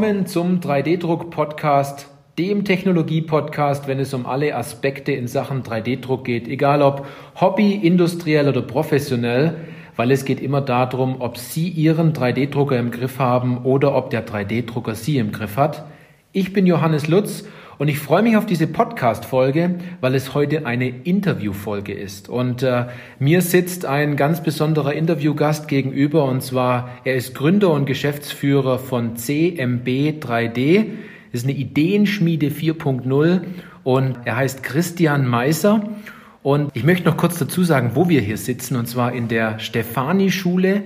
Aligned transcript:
willkommen 0.00 0.24
zum 0.24 0.60
3D-Druck-Podcast, 0.60 2.08
dem 2.38 2.64
Technologie-Podcast, 2.64 3.86
wenn 3.86 3.98
es 3.98 4.14
um 4.14 4.24
alle 4.24 4.56
Aspekte 4.56 5.12
in 5.12 5.28
Sachen 5.28 5.62
3D-Druck 5.62 6.24
geht, 6.24 6.48
egal 6.48 6.80
ob 6.80 7.06
Hobby, 7.38 7.74
industriell 7.74 8.48
oder 8.48 8.62
professionell, 8.62 9.56
weil 9.96 10.10
es 10.10 10.24
geht 10.24 10.40
immer 10.40 10.62
darum, 10.62 11.16
ob 11.20 11.36
Sie 11.36 11.68
Ihren 11.68 12.14
3D-Drucker 12.14 12.78
im 12.78 12.90
Griff 12.90 13.18
haben 13.18 13.58
oder 13.64 13.94
ob 13.94 14.08
der 14.08 14.26
3D-Drucker 14.26 14.94
Sie 14.94 15.18
im 15.18 15.32
Griff 15.32 15.58
hat. 15.58 15.84
Ich 16.32 16.54
bin 16.54 16.66
Johannes 16.66 17.06
Lutz 17.06 17.44
und 17.80 17.88
ich 17.88 17.98
freue 17.98 18.22
mich 18.22 18.36
auf 18.36 18.44
diese 18.44 18.66
Podcast-Folge, 18.66 19.76
weil 20.02 20.14
es 20.14 20.34
heute 20.34 20.66
eine 20.66 20.90
Interview-Folge 20.90 21.94
ist. 21.94 22.28
Und 22.28 22.62
äh, 22.62 22.88
mir 23.18 23.40
sitzt 23.40 23.86
ein 23.86 24.16
ganz 24.16 24.42
besonderer 24.42 24.92
Interviewgast 24.92 25.66
gegenüber 25.66 26.26
und 26.26 26.42
zwar, 26.42 26.90
er 27.04 27.14
ist 27.14 27.34
Gründer 27.34 27.70
und 27.70 27.86
Geschäftsführer 27.86 28.78
von 28.78 29.16
CMB 29.16 29.88
3D. 30.20 30.88
Das 31.32 31.40
ist 31.40 31.44
eine 31.44 31.56
Ideenschmiede 31.56 32.48
4.0 32.48 33.40
und 33.82 34.18
er 34.26 34.36
heißt 34.36 34.62
Christian 34.62 35.26
Meiser. 35.26 35.88
Und 36.42 36.70
ich 36.74 36.84
möchte 36.84 37.08
noch 37.08 37.16
kurz 37.16 37.38
dazu 37.38 37.64
sagen, 37.64 37.92
wo 37.94 38.10
wir 38.10 38.20
hier 38.20 38.36
sitzen, 38.36 38.76
und 38.76 38.88
zwar 38.88 39.14
in 39.14 39.28
der 39.28 39.58
Stefani-Schule 39.58 40.82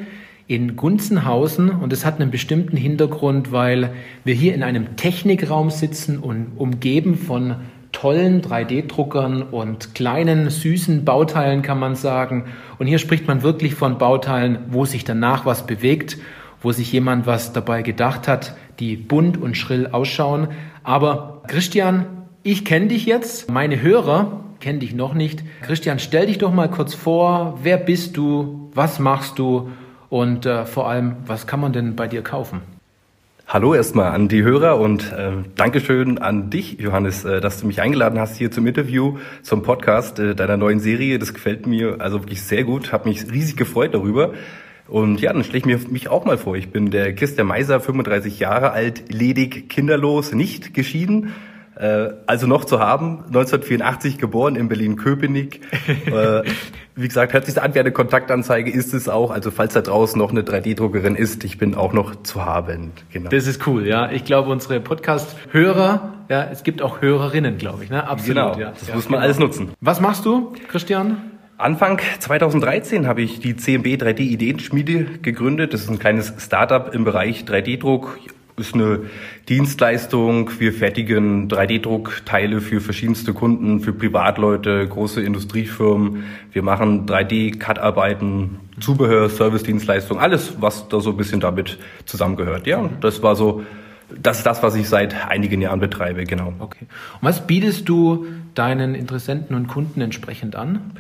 in 0.47 0.77
Gunzenhausen 0.77 1.71
und 1.71 1.93
es 1.93 2.05
hat 2.05 2.21
einen 2.21 2.30
bestimmten 2.30 2.77
Hintergrund, 2.77 3.51
weil 3.51 3.95
wir 4.25 4.34
hier 4.34 4.55
in 4.55 4.62
einem 4.62 4.97
Technikraum 4.97 5.70
sitzen 5.70 6.19
und 6.19 6.53
umgeben 6.56 7.17
von 7.17 7.56
tollen 7.92 8.42
3D-Druckern 8.42 9.42
und 9.42 9.95
kleinen, 9.95 10.51
süßen 10.51 11.05
Bauteilen, 11.05 11.62
kann 11.62 11.78
man 11.78 11.95
sagen. 11.95 12.45
Und 12.78 12.89
hier 12.89 12.98
spricht 12.98 13.27
man 13.27 13.42
wirklich 13.42 13.75
von 13.75 13.98
Bauteilen, 13.98 14.59
wo 14.69 14.84
sich 14.84 15.05
danach 15.05 15.47
was 15.47 15.67
bewegt, 15.67 16.19
wo 16.61 16.73
sich 16.73 16.92
jemand 16.92 17.27
was 17.27 17.53
dabei 17.53 17.83
gedacht 17.83 18.29
hat, 18.29 18.56
die 18.81 18.97
bunt 18.97 19.41
und 19.41 19.56
schrill 19.56 19.86
ausschauen. 19.86 20.48
Aber 20.83 21.42
Christian, 21.47 22.06
ich 22.42 22.64
kenne 22.64 22.89
dich 22.89 23.06
jetzt. 23.06 23.51
Meine 23.51 23.81
Hörer 23.81 24.41
kennen 24.61 24.81
dich 24.81 24.95
noch 24.95 25.14
nicht. 25.14 25.42
Christian, 25.62 25.98
stell 25.98 26.27
dich 26.27 26.39
doch 26.39 26.53
mal 26.53 26.70
kurz 26.70 26.95
vor. 26.95 27.58
Wer 27.62 27.77
bist 27.77 28.17
du? 28.17 28.70
Was 28.75 28.98
machst 28.98 29.39
du? 29.39 29.70
Und 30.15 30.47
äh, 30.47 30.65
vor 30.65 30.89
allem, 30.89 31.17
was 31.27 31.48
kann 31.48 31.59
man 31.59 31.73
denn 31.73 31.97
bei 31.97 32.07
dir 32.07 32.23
kaufen? 32.23 32.61
Hallo 33.48 33.75
erstmal 33.75 34.12
an 34.12 34.29
die 34.29 34.45
Hörer 34.45 34.79
und 34.79 35.11
äh, 35.11 35.33
Dankeschön 35.57 36.19
an 36.19 36.51
dich, 36.51 36.79
Johannes, 36.79 37.25
äh, 37.25 37.41
dass 37.41 37.61
du 37.61 37.67
mich 37.67 37.81
eingeladen 37.81 38.20
hast 38.20 38.37
hier 38.37 38.53
zum 38.53 38.65
Interview, 38.69 39.19
zum 39.42 39.65
Podcast 39.65 40.20
äh, 40.20 40.37
deiner 40.37 40.57
neuen 40.57 40.79
Serie. 40.79 41.19
Das 41.19 41.35
gefällt 41.35 41.67
mir 41.67 41.97
also 42.01 42.20
wirklich 42.23 42.42
sehr 42.42 42.62
gut, 42.62 42.92
habe 42.92 43.09
mich 43.09 43.29
riesig 43.29 43.57
gefreut 43.57 43.92
darüber. 43.92 44.35
Und 44.87 45.20
ja, 45.20 45.33
dann 45.33 45.42
stelle 45.42 45.59
ich 45.59 45.67
mir 45.67 45.81
mich 45.91 46.09
auch 46.09 46.25
mal 46.25 46.39
vor. 46.39 46.55
Ich 46.55 46.70
bin 46.70 46.92
der 46.92 47.12
Christian 47.12 47.48
Meiser, 47.48 47.81
35 47.81 48.39
Jahre 48.39 48.70
alt, 48.70 49.12
ledig, 49.12 49.69
kinderlos, 49.69 50.33
nicht 50.33 50.75
geschieden 50.75 51.33
also 51.80 52.47
noch 52.47 52.64
zu 52.64 52.78
haben, 52.78 53.25
1984 53.27 54.19
geboren 54.19 54.56
in 54.56 54.69
Berlin-Köpenick. 54.69 55.61
äh, 56.06 56.42
wie 56.97 57.08
gesagt, 57.08 57.33
hört 57.33 57.47
sich 57.47 57.61
an 57.61 57.75
wie 57.75 57.80
eine 57.80 57.91
Kontaktanzeige, 57.91 58.70
ist 58.70 58.94
es 58.94 59.08
auch. 59.08 59.30
Also 59.30 59.50
falls 59.50 59.75
da 59.75 59.80
draußen 59.80 60.17
noch 60.19 60.30
eine 60.30 60.42
3D-Druckerin 60.42 61.17
ist, 61.17 61.42
ich 61.42 61.58
bin 61.58 61.75
auch 61.75 61.92
noch 61.92 62.22
zu 62.22 62.45
haben. 62.45 62.92
Genau. 63.12 63.30
Das 63.30 63.48
ist 63.48 63.67
cool, 63.67 63.86
ja. 63.86 64.11
Ich 64.12 64.25
glaube, 64.25 64.50
unsere 64.50 64.80
Podcast-Hörer, 64.80 66.14
ja, 66.28 66.45
es 66.45 66.62
gibt 66.62 66.80
auch 66.83 67.00
Hörerinnen, 67.02 67.58
glaube 67.58 67.83
ich, 67.83 67.91
ne? 67.91 68.08
Absolut, 68.08 68.34
genau. 68.34 68.58
ja. 68.58 68.70
Das 68.70 68.89
ja, 68.89 68.95
muss 68.95 69.08
man 69.08 69.19
genau. 69.19 69.25
alles 69.25 69.39
nutzen. 69.39 69.72
Was 69.80 70.01
machst 70.01 70.24
du, 70.24 70.52
Christian? 70.68 71.33
Anfang 71.56 72.01
2013 72.18 73.06
habe 73.06 73.23
ich 73.23 73.39
die 73.39 73.56
CMB 73.56 73.86
3D 73.86 74.20
Ideenschmiede 74.20 75.05
gegründet. 75.23 75.73
Das 75.73 75.83
ist 75.83 75.91
ein 75.91 76.01
kleines 76.01 76.33
Startup 76.39 76.92
im 76.92 77.05
Bereich 77.05 77.45
3D-Druck 77.45 78.18
ist 78.57 78.75
eine 78.75 79.01
Dienstleistung. 79.48 80.51
Wir 80.59 80.73
fertigen 80.73 81.48
3D-Druckteile 81.48 82.61
für 82.61 82.81
verschiedenste 82.81 83.33
Kunden, 83.33 83.81
für 83.81 83.92
Privatleute, 83.92 84.87
große 84.87 85.23
Industriefirmen. 85.23 86.25
Wir 86.53 86.63
machen 86.63 87.07
3D-Cut-Arbeiten, 87.07 88.61
Zubehör, 88.81 89.29
Service-Dienstleistung, 89.29 90.19
alles, 90.19 90.61
was 90.61 90.89
da 90.89 91.01
so 91.01 91.11
ein 91.11 91.17
bisschen 91.17 91.41
damit 91.41 91.79
zusammengehört. 92.05 92.67
Ja, 92.67 92.89
das 93.01 93.23
war 93.23 93.35
so, 93.37 93.65
das 94.23 94.39
ist 94.39 94.47
das, 94.47 94.63
was 94.63 94.75
ich 94.75 94.89
seit 94.89 95.29
einigen 95.29 95.61
Jahren 95.61 95.81
betreibe, 95.81 96.25
genau. 96.25 96.53
Okay. 96.59 96.86
Und 97.21 97.29
was 97.29 97.47
bietest 97.47 97.89
du 97.89 98.27
deinen 98.55 98.95
Interessenten 98.95 99.57
und 99.57 99.67
Kunden 99.67 100.01
entsprechend 100.01 100.57
an? 100.57 100.92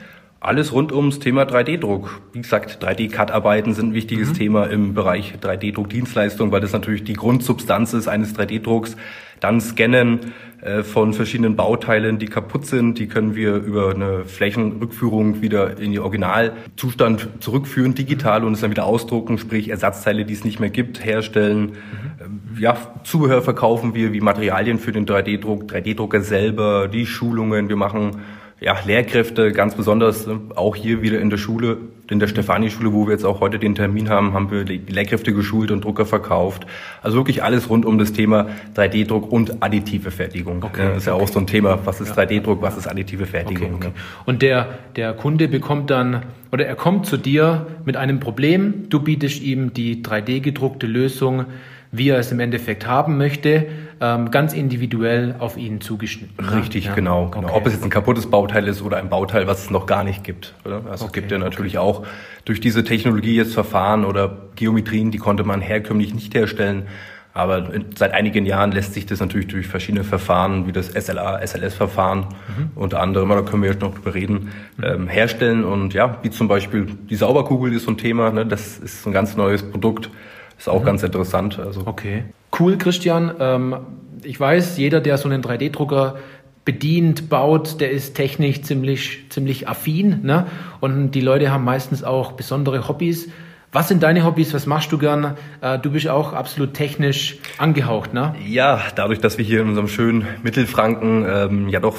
Alles 0.44 0.72
rund 0.72 0.92
ums 0.92 1.20
Thema 1.20 1.44
3D-Druck. 1.44 2.20
Wie 2.34 2.42
gesagt, 2.42 2.84
3D-Cut-Arbeiten 2.84 3.72
sind 3.72 3.88
ein 3.88 3.94
wichtiges 3.94 4.28
mhm. 4.28 4.34
Thema 4.34 4.64
im 4.66 4.92
Bereich 4.92 5.36
3D-Druck-Dienstleistung, 5.40 6.52
weil 6.52 6.60
das 6.60 6.74
natürlich 6.74 7.02
die 7.02 7.14
Grundsubstanz 7.14 7.94
ist 7.94 8.08
eines 8.08 8.36
3D-Drucks. 8.36 8.94
Dann 9.40 9.62
Scannen 9.62 10.20
äh, 10.60 10.82
von 10.82 11.14
verschiedenen 11.14 11.56
Bauteilen, 11.56 12.18
die 12.18 12.26
kaputt 12.26 12.66
sind, 12.66 12.98
die 12.98 13.06
können 13.06 13.34
wir 13.34 13.54
über 13.54 13.94
eine 13.94 14.26
Flächenrückführung 14.26 15.40
wieder 15.40 15.78
in 15.78 15.94
ihr 15.94 16.02
Originalzustand 16.02 17.26
zurückführen, 17.40 17.94
digital 17.94 18.44
und 18.44 18.52
es 18.52 18.60
dann 18.60 18.70
wieder 18.70 18.84
ausdrucken, 18.84 19.38
sprich 19.38 19.70
Ersatzteile, 19.70 20.26
die 20.26 20.34
es 20.34 20.44
nicht 20.44 20.60
mehr 20.60 20.68
gibt, 20.68 21.02
herstellen. 21.02 21.72
Mhm. 21.72 22.58
Ja, 22.60 22.76
Zubehör 23.02 23.40
verkaufen 23.40 23.94
wir 23.94 24.12
wie 24.12 24.20
Materialien 24.20 24.78
für 24.78 24.92
den 24.92 25.06
3D-Druck, 25.06 25.70
3D-Drucker 25.70 26.20
selber, 26.20 26.86
die 26.86 27.06
Schulungen, 27.06 27.70
wir 27.70 27.76
machen 27.76 28.20
ja, 28.60 28.76
Lehrkräfte, 28.86 29.52
ganz 29.52 29.74
besonders 29.74 30.26
äh, 30.26 30.32
auch 30.54 30.76
hier 30.76 31.02
wieder 31.02 31.20
in 31.20 31.30
der 31.30 31.36
Schule, 31.36 31.78
in 32.10 32.18
der 32.18 32.28
Stefani-Schule, 32.28 32.92
wo 32.92 33.06
wir 33.06 33.12
jetzt 33.12 33.24
auch 33.24 33.40
heute 33.40 33.58
den 33.58 33.74
Termin 33.74 34.08
haben, 34.08 34.32
haben 34.32 34.50
wir 34.50 34.64
die 34.64 34.78
Lehrkräfte 34.78 35.32
geschult 35.32 35.70
und 35.70 35.84
Drucker 35.84 36.06
verkauft. 36.06 36.66
Also 37.02 37.16
wirklich 37.16 37.42
alles 37.42 37.68
rund 37.68 37.84
um 37.84 37.98
das 37.98 38.12
Thema 38.12 38.48
3D-Druck 38.76 39.30
und 39.30 39.62
additive 39.62 40.10
Fertigung. 40.10 40.62
Okay, 40.62 40.88
das 40.88 40.98
ist 40.98 41.06
ja 41.06 41.14
auch 41.14 41.28
so 41.28 41.38
ein 41.38 41.46
Thema, 41.46 41.78
was 41.84 42.00
ist 42.00 42.16
3D-Druck, 42.16 42.62
was 42.62 42.76
ist 42.76 42.86
additive 42.86 43.26
Fertigung. 43.26 43.74
Okay. 43.74 43.90
Und 44.24 44.42
der, 44.42 44.78
der 44.96 45.14
Kunde 45.14 45.48
bekommt 45.48 45.90
dann, 45.90 46.22
oder 46.52 46.66
er 46.66 46.76
kommt 46.76 47.06
zu 47.06 47.16
dir 47.16 47.66
mit 47.84 47.96
einem 47.96 48.20
Problem, 48.20 48.88
du 48.88 49.00
bietest 49.00 49.42
ihm 49.42 49.72
die 49.72 50.02
3D-gedruckte 50.02 50.86
Lösung, 50.86 51.46
wie 51.96 52.10
er 52.10 52.18
es 52.18 52.32
im 52.32 52.40
Endeffekt 52.40 52.86
haben 52.86 53.16
möchte 53.16 53.66
ähm, 54.00 54.30
ganz 54.30 54.52
individuell 54.52 55.36
auf 55.38 55.56
ihn 55.56 55.80
zugeschnitten. 55.80 56.44
Richtig, 56.44 56.86
ja. 56.86 56.94
genau, 56.94 57.28
genau. 57.28 57.48
Okay. 57.48 57.56
Ob 57.56 57.66
es 57.66 57.72
jetzt 57.74 57.84
ein 57.84 57.90
kaputtes 57.90 58.26
Bauteil 58.26 58.66
ist 58.68 58.82
oder 58.82 58.96
ein 58.98 59.08
Bauteil, 59.08 59.46
was 59.46 59.64
es 59.64 59.70
noch 59.70 59.86
gar 59.86 60.04
nicht 60.04 60.24
gibt. 60.24 60.54
Oder? 60.64 60.82
Also 60.90 61.04
okay. 61.04 61.06
es 61.06 61.12
gibt 61.12 61.32
ja 61.32 61.38
natürlich 61.38 61.78
okay. 61.78 61.86
auch 61.86 62.06
durch 62.44 62.60
diese 62.60 62.84
Technologie 62.84 63.36
jetzt 63.36 63.54
Verfahren 63.54 64.04
oder 64.04 64.36
Geometrien, 64.56 65.10
die 65.10 65.18
konnte 65.18 65.44
man 65.44 65.60
herkömmlich 65.60 66.14
nicht 66.14 66.34
herstellen. 66.34 66.86
Aber 67.32 67.68
seit 67.96 68.12
einigen 68.12 68.46
Jahren 68.46 68.70
lässt 68.70 68.94
sich 68.94 69.06
das 69.06 69.18
natürlich 69.18 69.48
durch 69.48 69.66
verschiedene 69.66 70.04
Verfahren, 70.04 70.68
wie 70.68 70.72
das 70.72 70.86
SLA, 70.86 71.44
SLS-Verfahren 71.44 72.20
mhm. 72.20 72.70
unter 72.76 73.00
anderem, 73.00 73.28
da 73.28 73.42
können 73.42 73.62
wir 73.62 73.70
jetzt 73.70 73.80
noch 73.80 73.94
drüber 73.94 74.14
reden, 74.14 74.50
mhm. 74.76 74.84
ähm, 74.84 75.08
herstellen. 75.08 75.64
Und 75.64 75.94
ja, 75.94 76.18
wie 76.22 76.30
zum 76.30 76.46
Beispiel 76.46 76.86
die 77.10 77.16
Sauberkugel 77.16 77.72
ist 77.72 77.84
so 77.84 77.90
ein 77.90 77.98
Thema, 77.98 78.30
ne? 78.30 78.46
das 78.46 78.78
ist 78.78 79.04
ein 79.06 79.12
ganz 79.12 79.36
neues 79.36 79.68
Produkt, 79.68 80.10
ist 80.58 80.68
auch 80.68 80.80
mhm. 80.80 80.86
ganz 80.86 81.02
interessant. 81.02 81.58
Also. 81.58 81.82
Okay. 81.86 82.24
Cool, 82.58 82.78
Christian. 82.78 83.32
Ähm, 83.38 83.76
ich 84.22 84.38
weiß, 84.38 84.78
jeder, 84.78 85.00
der 85.00 85.18
so 85.18 85.28
einen 85.28 85.42
3D-Drucker 85.42 86.16
bedient, 86.64 87.28
baut, 87.28 87.80
der 87.80 87.90
ist 87.90 88.14
technisch 88.14 88.62
ziemlich, 88.62 89.26
ziemlich 89.28 89.68
affin. 89.68 90.20
Ne? 90.22 90.46
Und 90.80 91.12
die 91.12 91.20
Leute 91.20 91.50
haben 91.50 91.64
meistens 91.64 92.02
auch 92.04 92.32
besondere 92.32 92.88
Hobbys. 92.88 93.28
Was 93.72 93.88
sind 93.88 94.04
deine 94.04 94.24
Hobbys? 94.24 94.54
Was 94.54 94.66
machst 94.66 94.92
du 94.92 94.98
gern? 94.98 95.36
Äh, 95.60 95.80
du 95.80 95.90
bist 95.90 96.08
auch 96.08 96.32
absolut 96.32 96.74
technisch 96.74 97.38
angehaucht, 97.58 98.14
ne? 98.14 98.34
Ja, 98.46 98.80
dadurch, 98.94 99.18
dass 99.18 99.36
wir 99.36 99.44
hier 99.44 99.62
in 99.62 99.68
unserem 99.68 99.88
schönen 99.88 100.28
Mittelfranken 100.44 101.26
ähm, 101.28 101.68
ja 101.68 101.80
doch 101.80 101.96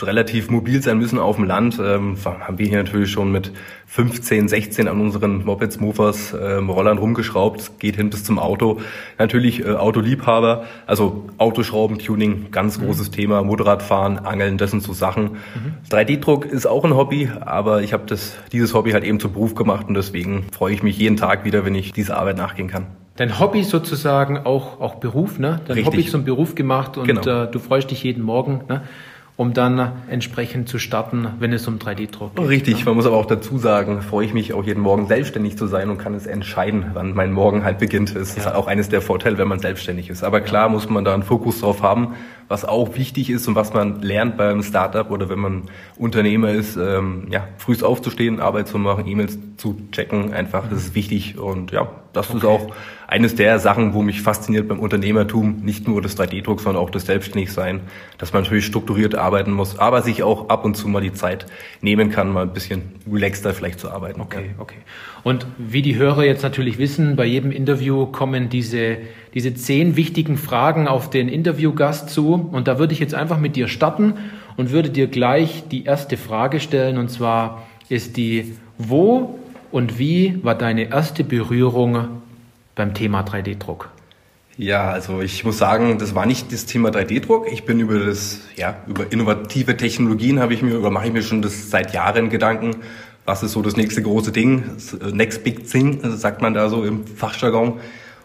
relativ 0.00 0.50
mobil 0.50 0.82
sein 0.82 0.98
müssen 0.98 1.18
auf 1.18 1.36
dem 1.36 1.44
Land, 1.44 1.78
ähm, 1.78 2.16
haben 2.24 2.58
wir 2.58 2.66
hier 2.66 2.78
natürlich 2.78 3.10
schon 3.10 3.30
mit 3.30 3.52
15, 3.86 4.48
16 4.48 4.88
an 4.88 4.98
unseren 5.00 5.44
Mopeds, 5.44 5.78
Movers, 5.78 6.34
ähm, 6.40 6.70
Rollern 6.70 6.96
rumgeschraubt, 6.96 7.78
geht 7.78 7.96
hin 7.96 8.08
bis 8.08 8.24
zum 8.24 8.38
Auto. 8.38 8.80
Natürlich 9.18 9.60
äh, 9.60 9.72
Autoliebhaber, 9.72 10.64
also 10.86 11.26
Autoschrauben, 11.36 11.98
Tuning, 11.98 12.50
ganz 12.50 12.78
mhm. 12.78 12.86
großes 12.86 13.10
Thema, 13.10 13.42
Motorradfahren, 13.42 14.18
Angeln, 14.18 14.56
das 14.56 14.70
sind 14.70 14.82
so 14.82 14.94
Sachen. 14.94 15.24
Mhm. 15.24 15.74
3D-Druck 15.90 16.46
ist 16.46 16.66
auch 16.66 16.84
ein 16.84 16.94
Hobby, 16.94 17.28
aber 17.40 17.82
ich 17.82 17.92
habe 17.92 18.04
das 18.06 18.36
dieses 18.52 18.72
Hobby 18.72 18.92
halt 18.92 19.04
eben 19.04 19.20
zum 19.20 19.34
Beruf 19.34 19.54
gemacht 19.54 19.86
und 19.88 19.94
deswegen 19.94 20.46
freue 20.50 20.72
ich 20.72 20.82
mich 20.82 20.96
jeden 20.96 21.18
Tag 21.18 21.44
wieder, 21.44 21.66
wenn 21.66 21.74
ich 21.74 21.92
dieser 21.92 22.16
Arbeit 22.16 22.38
nachgehen 22.38 22.68
kann. 22.68 22.86
Dein 23.16 23.38
Hobby 23.38 23.62
sozusagen 23.62 24.38
auch, 24.38 24.80
auch 24.80 24.96
Beruf, 24.96 25.38
ne? 25.38 25.60
Dein 25.66 25.76
Richtig. 25.76 25.86
Hobby 25.86 26.06
zum 26.06 26.24
Beruf 26.24 26.56
gemacht 26.56 26.96
und 26.96 27.06
genau. 27.06 27.44
äh, 27.44 27.50
du 27.50 27.60
freust 27.60 27.90
dich 27.90 28.02
jeden 28.02 28.24
Morgen, 28.24 28.62
ne? 28.68 28.82
Um 29.36 29.52
dann 29.52 29.92
entsprechend 30.08 30.68
zu 30.68 30.78
starten, 30.78 31.26
wenn 31.40 31.52
es 31.52 31.66
um 31.66 31.78
3D-Druck 31.78 32.36
geht. 32.36 32.48
Richtig, 32.48 32.78
ne? 32.78 32.84
man 32.84 32.94
muss 32.94 33.06
aber 33.06 33.16
auch 33.16 33.26
dazu 33.26 33.58
sagen, 33.58 34.00
freue 34.00 34.26
ich 34.26 34.32
mich 34.32 34.52
auch 34.52 34.62
jeden 34.62 34.80
Morgen 34.80 35.08
selbstständig 35.08 35.58
zu 35.58 35.66
sein 35.66 35.90
und 35.90 35.98
kann 35.98 36.14
es 36.14 36.26
entscheiden, 36.26 36.86
wann 36.94 37.14
mein 37.14 37.32
Morgen 37.32 37.64
halt 37.64 37.78
beginnt. 37.78 38.14
Das 38.14 38.36
ja. 38.36 38.42
ist 38.42 38.54
auch 38.54 38.68
eines 38.68 38.90
der 38.90 39.02
Vorteile, 39.02 39.36
wenn 39.36 39.48
man 39.48 39.58
selbstständig 39.58 40.08
ist. 40.08 40.22
Aber 40.22 40.40
klar 40.40 40.66
ja. 40.66 40.68
muss 40.68 40.88
man 40.88 41.04
da 41.04 41.14
einen 41.14 41.24
Fokus 41.24 41.60
drauf 41.60 41.82
haben, 41.82 42.14
was 42.46 42.64
auch 42.64 42.96
wichtig 42.96 43.28
ist 43.28 43.48
und 43.48 43.56
was 43.56 43.74
man 43.74 44.02
lernt 44.02 44.36
beim 44.36 44.62
Startup 44.62 45.10
oder 45.10 45.28
wenn 45.28 45.40
man 45.40 45.62
Unternehmer 45.96 46.50
ist, 46.50 46.76
ähm, 46.76 47.26
ja, 47.30 47.48
frühst 47.58 47.82
aufzustehen, 47.82 48.38
Arbeit 48.38 48.68
zu 48.68 48.78
machen, 48.78 49.06
E-Mails 49.06 49.38
zu 49.56 49.76
checken, 49.90 50.32
einfach, 50.32 50.68
das 50.68 50.78
ist 50.80 50.94
wichtig 50.94 51.38
und 51.38 51.72
ja, 51.72 51.88
das 52.14 52.30
okay. 52.30 52.38
ist 52.38 52.44
auch 52.44 52.72
eines 53.06 53.34
der 53.34 53.58
Sachen, 53.58 53.92
wo 53.92 54.02
mich 54.02 54.22
fasziniert 54.22 54.66
beim 54.66 54.78
Unternehmertum, 54.78 55.60
nicht 55.62 55.86
nur 55.86 56.00
das 56.00 56.16
3D-Druck, 56.18 56.60
sondern 56.60 56.82
auch 56.82 56.90
das 56.90 57.06
Selbstständigsein, 57.06 57.80
dass 58.18 58.32
man 58.32 58.42
natürlich 58.42 58.64
strukturiert 58.64 59.14
arbeiten 59.14 59.52
muss, 59.52 59.78
aber 59.78 60.02
sich 60.02 60.22
auch 60.22 60.48
ab 60.48 60.64
und 60.64 60.76
zu 60.76 60.88
mal 60.88 61.02
die 61.02 61.12
Zeit 61.12 61.46
nehmen 61.82 62.10
kann, 62.10 62.32
mal 62.32 62.44
ein 62.44 62.52
bisschen 62.52 62.82
relaxter 63.10 63.52
vielleicht 63.52 63.78
zu 63.78 63.90
arbeiten. 63.90 64.20
Okay, 64.20 64.50
okay. 64.58 64.78
Und 65.22 65.46
wie 65.58 65.82
die 65.82 65.96
Hörer 65.96 66.24
jetzt 66.24 66.42
natürlich 66.42 66.78
wissen, 66.78 67.16
bei 67.16 67.24
jedem 67.24 67.50
Interview 67.50 68.06
kommen 68.06 68.48
diese, 68.48 68.98
diese 69.34 69.54
zehn 69.54 69.96
wichtigen 69.96 70.36
Fragen 70.36 70.88
auf 70.88 71.10
den 71.10 71.28
Interviewgast 71.28 72.10
zu. 72.10 72.34
Und 72.34 72.68
da 72.68 72.78
würde 72.78 72.92
ich 72.92 73.00
jetzt 73.00 73.14
einfach 73.14 73.38
mit 73.38 73.56
dir 73.56 73.68
starten 73.68 74.14
und 74.56 74.70
würde 74.70 74.90
dir 74.90 75.06
gleich 75.06 75.64
die 75.70 75.84
erste 75.84 76.16
Frage 76.16 76.60
stellen. 76.60 76.98
Und 76.98 77.10
zwar 77.10 77.66
ist 77.88 78.16
die, 78.16 78.56
wo 78.76 79.38
und 79.74 79.98
wie 79.98 80.38
war 80.44 80.54
deine 80.54 80.92
erste 80.92 81.24
Berührung 81.24 82.22
beim 82.76 82.94
Thema 82.94 83.22
3D-Druck? 83.22 83.90
Ja, 84.56 84.92
also 84.92 85.20
ich 85.20 85.42
muss 85.42 85.58
sagen, 85.58 85.98
das 85.98 86.14
war 86.14 86.26
nicht 86.26 86.52
das 86.52 86.64
Thema 86.64 86.90
3D-Druck. 86.90 87.50
Ich 87.50 87.64
bin 87.64 87.80
über 87.80 87.98
das, 87.98 88.42
ja, 88.54 88.76
über 88.86 89.10
innovative 89.10 89.76
Technologien 89.76 90.38
habe 90.38 90.54
ich 90.54 90.62
mir, 90.62 90.78
oder 90.78 90.90
mache 90.90 91.08
ich 91.08 91.12
mir 91.12 91.24
schon 91.24 91.42
das 91.42 91.70
seit 91.70 91.92
Jahren 91.92 92.30
Gedanken. 92.30 92.76
Was 93.24 93.42
ist 93.42 93.50
so 93.50 93.62
das 93.62 93.76
nächste 93.76 94.00
große 94.00 94.30
Ding? 94.30 94.62
Äh, 95.02 95.10
next 95.10 95.42
big 95.42 95.68
thing, 95.68 95.98
sagt 96.04 96.40
man 96.40 96.54
da 96.54 96.68
so 96.68 96.84
im 96.84 97.04
Fachjargon. 97.04 97.80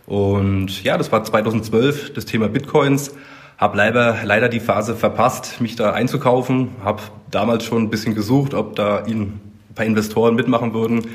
Und 0.05 0.83
ja, 0.83 0.99
das 0.99 1.11
war 1.11 1.23
2012, 1.23 2.13
das 2.13 2.25
Thema 2.25 2.47
Bitcoins. 2.47 3.15
Hab 3.57 3.75
leider, 3.75 4.17
leider 4.23 4.49
die 4.49 4.59
Phase 4.59 4.95
verpasst, 4.95 5.61
mich 5.61 5.75
da 5.75 5.93
einzukaufen. 5.93 6.69
Hab 6.85 7.09
damals 7.31 7.65
schon 7.65 7.81
ein 7.81 7.89
bisschen 7.89 8.13
gesucht, 8.13 8.53
ob 8.53 8.75
da 8.75 9.03
ein 9.03 9.41
paar 9.73 9.87
Investoren 9.87 10.35
mitmachen 10.35 10.75
würden. 10.75 11.07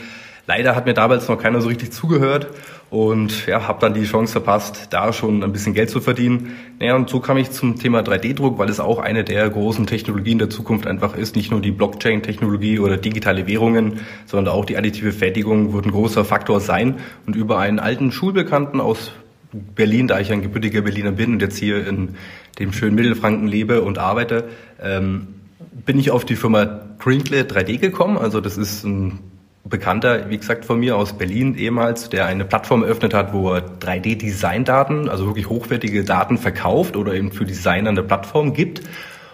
Leider 0.46 0.76
hat 0.76 0.84
mir 0.84 0.94
damals 0.94 1.28
noch 1.28 1.38
keiner 1.38 1.60
so 1.62 1.68
richtig 1.68 1.90
zugehört 1.92 2.48
und 2.90 3.46
ja, 3.46 3.66
habe 3.66 3.80
dann 3.80 3.94
die 3.94 4.04
Chance 4.04 4.32
verpasst, 4.32 4.88
da 4.90 5.12
schon 5.12 5.42
ein 5.42 5.52
bisschen 5.52 5.72
Geld 5.72 5.88
zu 5.88 6.00
verdienen. 6.00 6.52
Naja, 6.78 6.96
und 6.96 7.08
so 7.08 7.20
kam 7.20 7.38
ich 7.38 7.50
zum 7.50 7.78
Thema 7.78 8.00
3D-Druck, 8.00 8.58
weil 8.58 8.68
es 8.68 8.78
auch 8.78 8.98
eine 8.98 9.24
der 9.24 9.48
großen 9.48 9.86
Technologien 9.86 10.38
der 10.38 10.50
Zukunft 10.50 10.86
einfach 10.86 11.16
ist. 11.16 11.34
Nicht 11.34 11.50
nur 11.50 11.60
die 11.60 11.70
Blockchain-Technologie 11.70 12.78
oder 12.78 12.98
digitale 12.98 13.46
Währungen, 13.46 14.00
sondern 14.26 14.54
auch 14.54 14.66
die 14.66 14.76
additive 14.76 15.12
Fertigung 15.12 15.72
wird 15.72 15.86
ein 15.86 15.92
großer 15.92 16.24
Faktor 16.26 16.60
sein. 16.60 16.96
Und 17.26 17.36
über 17.36 17.58
einen 17.58 17.78
alten 17.78 18.12
Schulbekannten 18.12 18.80
aus 18.80 19.12
Berlin, 19.52 20.08
da 20.08 20.20
ich 20.20 20.30
ein 20.30 20.42
gebürtiger 20.42 20.82
Berliner 20.82 21.12
bin 21.12 21.32
und 21.32 21.42
jetzt 21.42 21.56
hier 21.56 21.86
in 21.86 22.16
dem 22.58 22.72
schönen 22.72 22.96
Mittelfranken 22.96 23.48
lebe 23.48 23.82
und 23.82 23.98
arbeite, 23.98 24.48
ähm, 24.80 25.28
bin 25.86 25.98
ich 25.98 26.10
auf 26.10 26.24
die 26.24 26.36
Firma 26.36 26.82
Crinkle 26.98 27.42
3D 27.42 27.78
gekommen. 27.78 28.18
Also 28.18 28.40
das 28.40 28.58
ist 28.58 28.84
ein 28.84 29.18
Bekannter, 29.66 30.28
wie 30.28 30.36
gesagt, 30.36 30.66
von 30.66 30.78
mir 30.78 30.94
aus 30.96 31.16
Berlin 31.16 31.54
ehemals, 31.54 32.10
der 32.10 32.26
eine 32.26 32.44
Plattform 32.44 32.82
eröffnet 32.82 33.14
hat, 33.14 33.32
wo 33.32 33.50
er 33.50 33.62
3D-Design-Daten, 33.80 35.08
also 35.08 35.26
wirklich 35.26 35.48
hochwertige 35.48 36.04
Daten 36.04 36.36
verkauft 36.36 36.96
oder 36.96 37.14
eben 37.14 37.32
für 37.32 37.46
Designer 37.46 37.88
eine 37.88 38.02
Plattform 38.02 38.52
gibt. 38.52 38.82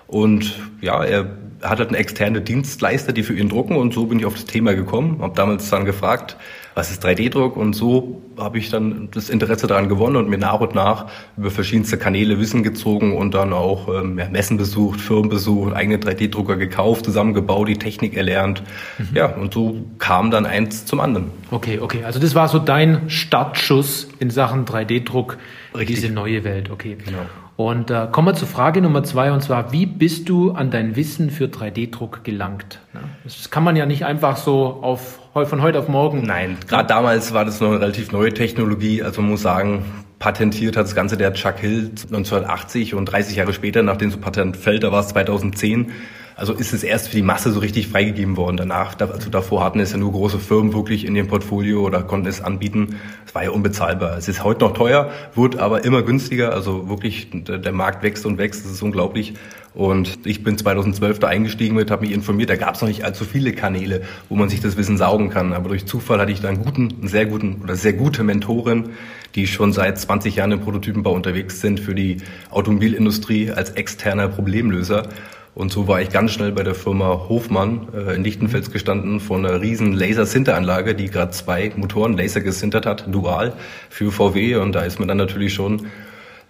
Und 0.07 0.61
ja, 0.81 1.03
er 1.03 1.37
hat 1.63 1.79
halt 1.79 1.89
einen 1.89 1.97
externe 1.97 2.41
Dienstleister, 2.41 3.13
die 3.13 3.25
für 3.25 3.35
ihn 3.35 3.49
drucken 3.49 3.77
und 3.77 3.93
so 3.93 4.07
bin 4.07 4.21
ich 4.21 4.27
auf 4.27 4.35
das 4.35 4.45
Thema 4.45 4.75
gekommen, 4.75 5.21
habe 5.21 5.35
damals 5.35 5.69
dann 5.69 5.85
gefragt, 5.85 6.37
was 6.75 6.91
ist 6.91 7.05
3D-Druck 7.05 7.57
und 7.57 7.75
so 7.75 8.23
habe 8.39 8.59
ich 8.59 8.71
dann 8.71 9.09
das 9.13 9.29
Interesse 9.29 9.67
daran 9.67 9.89
gewonnen 9.89 10.17
und 10.17 10.29
mir 10.29 10.39
nach 10.39 10.61
und 10.61 10.75
nach 10.75 11.07
über 11.37 11.51
verschiedenste 11.51 11.99
Kanäle 11.99 12.39
Wissen 12.39 12.63
gezogen 12.63 13.17
und 13.17 13.35
dann 13.35 13.53
auch 13.53 13.89
ähm, 13.89 14.19
ja, 14.19 14.29
Messen 14.29 14.57
besucht, 14.57 15.01
Firmen 15.01 15.29
besucht, 15.29 15.75
eigene 15.75 15.99
3D-Drucker 15.99 16.57
gekauft, 16.57 17.05
zusammengebaut, 17.05 17.69
die 17.69 17.79
Technik 17.79 18.17
erlernt. 18.17 18.63
Mhm. 18.99 19.09
Ja, 19.15 19.27
und 19.27 19.53
so 19.53 19.85
kam 19.99 20.31
dann 20.31 20.47
eins 20.47 20.87
zum 20.87 21.01
anderen. 21.01 21.31
Okay, 21.51 21.79
okay. 21.81 22.05
Also 22.05 22.21
das 22.21 22.35
war 22.35 22.49
so 22.49 22.59
dein 22.59 23.11
Startschuss 23.11 24.09
in 24.19 24.31
Sachen 24.31 24.65
3D-Druck, 24.65 25.39
diese 25.87 26.11
neue 26.11 26.45
Welt. 26.45 26.71
Okay. 26.71 26.97
Genau. 27.05 27.27
Und 27.61 27.91
äh, 27.91 28.09
kommen 28.11 28.29
wir 28.29 28.35
zur 28.35 28.49
Frage 28.49 28.81
Nummer 28.81 29.03
zwei, 29.03 29.33
und 29.33 29.43
zwar, 29.43 29.71
wie 29.71 29.85
bist 29.85 30.31
du 30.31 30.53
an 30.53 30.71
dein 30.71 30.97
Wissen 30.97 31.29
für 31.29 31.45
3D-Druck 31.45 32.25
gelangt? 32.25 32.81
Das 33.23 33.51
kann 33.51 33.63
man 33.63 33.77
ja 33.77 33.85
nicht 33.85 34.07
einfach 34.07 34.39
so 34.39 34.79
auf, 34.81 35.19
von 35.35 35.61
heute 35.61 35.79
auf 35.79 35.87
morgen. 35.87 36.23
Nein, 36.23 36.57
gerade 36.67 36.89
damals 36.89 37.35
war 37.35 37.45
das 37.45 37.61
noch 37.61 37.69
eine 37.69 37.79
relativ 37.79 38.13
neue 38.13 38.33
Technologie. 38.33 39.03
Also 39.03 39.21
man 39.21 39.33
muss 39.33 39.43
sagen, 39.43 39.85
patentiert 40.19 40.79
hat 40.79 40.85
das 40.85 40.95
Ganze 40.95 41.19
der 41.19 41.35
Chuck 41.35 41.59
Hill 41.59 41.91
1980 41.91 42.95
und 42.95 43.05
30 43.05 43.37
Jahre 43.37 43.53
später, 43.53 43.83
nachdem 43.83 44.11
so 44.11 44.17
Patent 44.17 44.57
fällt, 44.57 44.83
da 44.83 44.91
war 44.91 45.01
es 45.01 45.09
2010, 45.09 45.93
also 46.41 46.55
ist 46.55 46.73
es 46.73 46.83
erst 46.83 47.09
für 47.09 47.17
die 47.17 47.23
Masse 47.23 47.53
so 47.53 47.61
richtig 47.61 47.89
freigegeben 47.89 48.39
worden. 48.39 48.57
Danach, 48.57 48.99
also 48.99 49.29
davor 49.29 49.63
hatten 49.63 49.79
es 49.79 49.93
ja 49.93 49.99
nur 49.99 50.11
große 50.11 50.39
Firmen 50.39 50.73
wirklich 50.73 51.05
in 51.05 51.15
ihrem 51.15 51.29
Portfolio 51.29 51.83
oder 51.83 52.03
konnten 52.03 52.29
es 52.29 52.41
anbieten. 52.41 52.97
Es 53.27 53.35
war 53.35 53.45
ja 53.45 53.51
unbezahlbar. 53.51 54.17
Es 54.17 54.27
ist 54.27 54.43
heute 54.43 54.61
noch 54.61 54.73
teuer, 54.73 55.11
wird 55.35 55.59
aber 55.59 55.85
immer 55.85 56.01
günstiger. 56.01 56.55
Also 56.55 56.89
wirklich, 56.89 57.29
der 57.31 57.73
Markt 57.73 58.03
wächst 58.03 58.25
und 58.25 58.39
wächst. 58.39 58.65
Das 58.65 58.73
ist 58.73 58.81
unglaublich. 58.81 59.35
Und 59.75 60.27
ich 60.27 60.43
bin 60.43 60.57
2012 60.57 61.19
da 61.19 61.29
eingestiegen 61.29 61.77
mit, 61.77 61.91
habe 61.91 62.07
mich 62.07 62.15
informiert. 62.15 62.49
Da 62.49 62.57
gab 62.57 62.75
es 62.75 62.81
noch 62.81 62.89
nicht 62.89 63.05
allzu 63.05 63.27
viele 63.27 63.53
Kanäle, 63.53 64.01
wo 64.31 64.35
man 64.35 64.49
sich 64.49 64.61
das 64.61 64.79
Wissen 64.79 64.97
saugen 64.97 65.29
kann. 65.29 65.53
Aber 65.53 65.69
durch 65.69 65.85
Zufall 65.85 66.21
hatte 66.21 66.33
ich 66.33 66.41
da 66.41 66.49
einen 66.49 66.65
guten, 66.65 66.89
einen 67.01 67.09
sehr 67.09 67.27
guten 67.27 67.61
oder 67.63 67.77
sehr 67.77 67.93
gute 67.93 68.25
Mentorin, 68.25 68.89
die 69.35 69.47
schon 69.47 69.75
seit 69.75 69.99
20 69.99 70.37
Jahren 70.37 70.53
im 70.53 70.61
Prototypenbau 70.61 71.13
unterwegs 71.13 71.61
sind 71.61 71.81
für 71.81 71.95
die 71.95 72.17
Automobilindustrie 72.51 73.51
als 73.51 73.73
externer 73.73 74.29
Problemlöser. 74.29 75.07
Und 75.55 75.73
so 75.73 75.89
war 75.89 76.01
ich 76.01 76.11
ganz 76.11 76.31
schnell 76.31 76.53
bei 76.53 76.63
der 76.63 76.75
Firma 76.75 77.27
Hofmann 77.29 77.89
äh, 77.95 78.15
in 78.15 78.23
Lichtenfels 78.23 78.71
gestanden 78.71 79.21
von 79.21 79.45
einer 79.45 79.61
riesen 79.61 79.93
Laser-Sinteranlage, 79.93 80.95
die 80.95 81.11
gerade 81.11 81.33
zwei 81.33 81.73
Motoren 81.77 82.17
Laser 82.17 82.41
gesintert 82.41 82.87
hat, 82.87 83.13
dual 83.13 83.53
für 83.89 84.13
VW. 84.13 84.57
Und 84.57 84.73
da 84.73 84.83
ist 84.83 85.01
mir 85.01 85.07
dann 85.07 85.17
natürlich 85.17 85.53
schon 85.53 85.87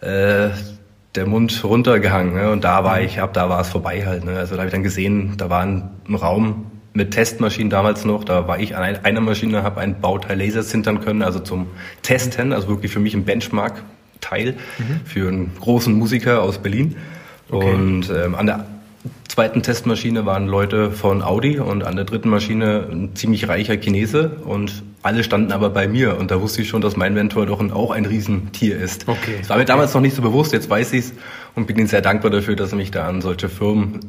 äh, 0.01 0.51
der 1.15 1.27
Mund 1.27 1.65
runtergehangen. 1.65 2.35
Ne? 2.35 2.51
Und 2.51 2.65
da 2.65 2.85
war 2.85 3.01
ich, 3.01 3.21
ab 3.21 3.33
da 3.33 3.49
war 3.49 3.61
es 3.61 3.69
vorbei 3.69 4.05
halt. 4.07 4.25
Ne? 4.25 4.37
Also 4.37 4.55
da 4.55 4.59
habe 4.59 4.69
ich 4.69 4.73
dann 4.73 4.83
gesehen, 4.83 5.35
da 5.39 5.49
war 5.51 5.63
ein, 5.63 5.91
ein 6.07 6.15
Raum 6.15 6.67
mit 6.93 7.13
Testmaschinen 7.13 7.71
damals 7.71 8.05
noch. 8.05 8.25
Da 8.25 8.47
war 8.49 8.61
ich 8.61 8.77
an 8.77 8.83
einer 8.83 9.21
Maschine, 9.21 9.63
habe 9.63 9.81
ein 9.81 10.01
Bauteil 10.01 10.39
Laser 10.39 10.63
sintern 10.63 11.01
können, 11.01 11.23
also 11.23 11.39
zum 11.39 11.69
Testen, 12.03 12.53
also 12.53 12.69
wirklich 12.69 12.93
für 12.93 13.01
mich 13.01 13.15
ein 13.15 13.25
Benchmark-Teil 13.25 14.55
mhm. 14.79 15.01
für 15.05 15.29
einen 15.29 15.53
großen 15.59 15.95
Musiker 15.95 16.43
aus 16.43 16.59
Berlin. 16.59 16.97
Okay. 17.51 17.73
Und 17.73 18.11
ähm, 18.11 18.35
an 18.35 18.47
der 18.47 18.67
zweiten 19.31 19.63
Testmaschine 19.63 20.27
waren 20.27 20.49
Leute 20.49 20.91
von 20.91 21.23
Audi 21.23 21.61
und 21.61 21.85
an 21.85 21.95
der 21.95 22.05
dritten 22.05 22.29
Maschine 22.29 22.89
ein 22.91 23.15
ziemlich 23.15 23.49
reicher 23.49 23.77
Chinese 23.77 24.39
und 24.45 24.83
alle 25.03 25.23
standen 25.23 25.53
aber 25.53 25.71
bei 25.71 25.87
mir 25.87 26.19
und 26.19 26.33
da 26.33 26.41
wusste 26.41 26.63
ich 26.63 26.69
schon, 26.69 26.81
dass 26.81 26.97
mein 26.97 27.15
Mentor 27.15 27.47
doch 27.47 27.61
auch 27.73 27.93
ein 27.93 28.07
Riesentier 28.07 28.77
ist. 28.77 29.09
Okay. 29.09 29.37
Das 29.39 29.49
war 29.49 29.57
mir 29.57 29.63
okay. 29.63 29.69
damals 29.69 29.95
noch 29.95 30.01
nicht 30.01 30.17
so 30.17 30.23
bewusst, 30.23 30.53
jetzt 30.53 30.69
weiß 30.69 30.93
ich 30.95 31.07
es 31.07 31.13
und 31.55 31.69
bin 31.69 31.79
ihnen 31.79 31.87
sehr 31.87 32.03
dankbar 32.03 32.33
dafür, 32.33 32.57
dass 32.57 32.73
er 32.73 32.77
mich 32.77 32.91
da 32.91 33.07
an 33.07 33.21
solche 33.21 33.49
Firmen 33.49 34.01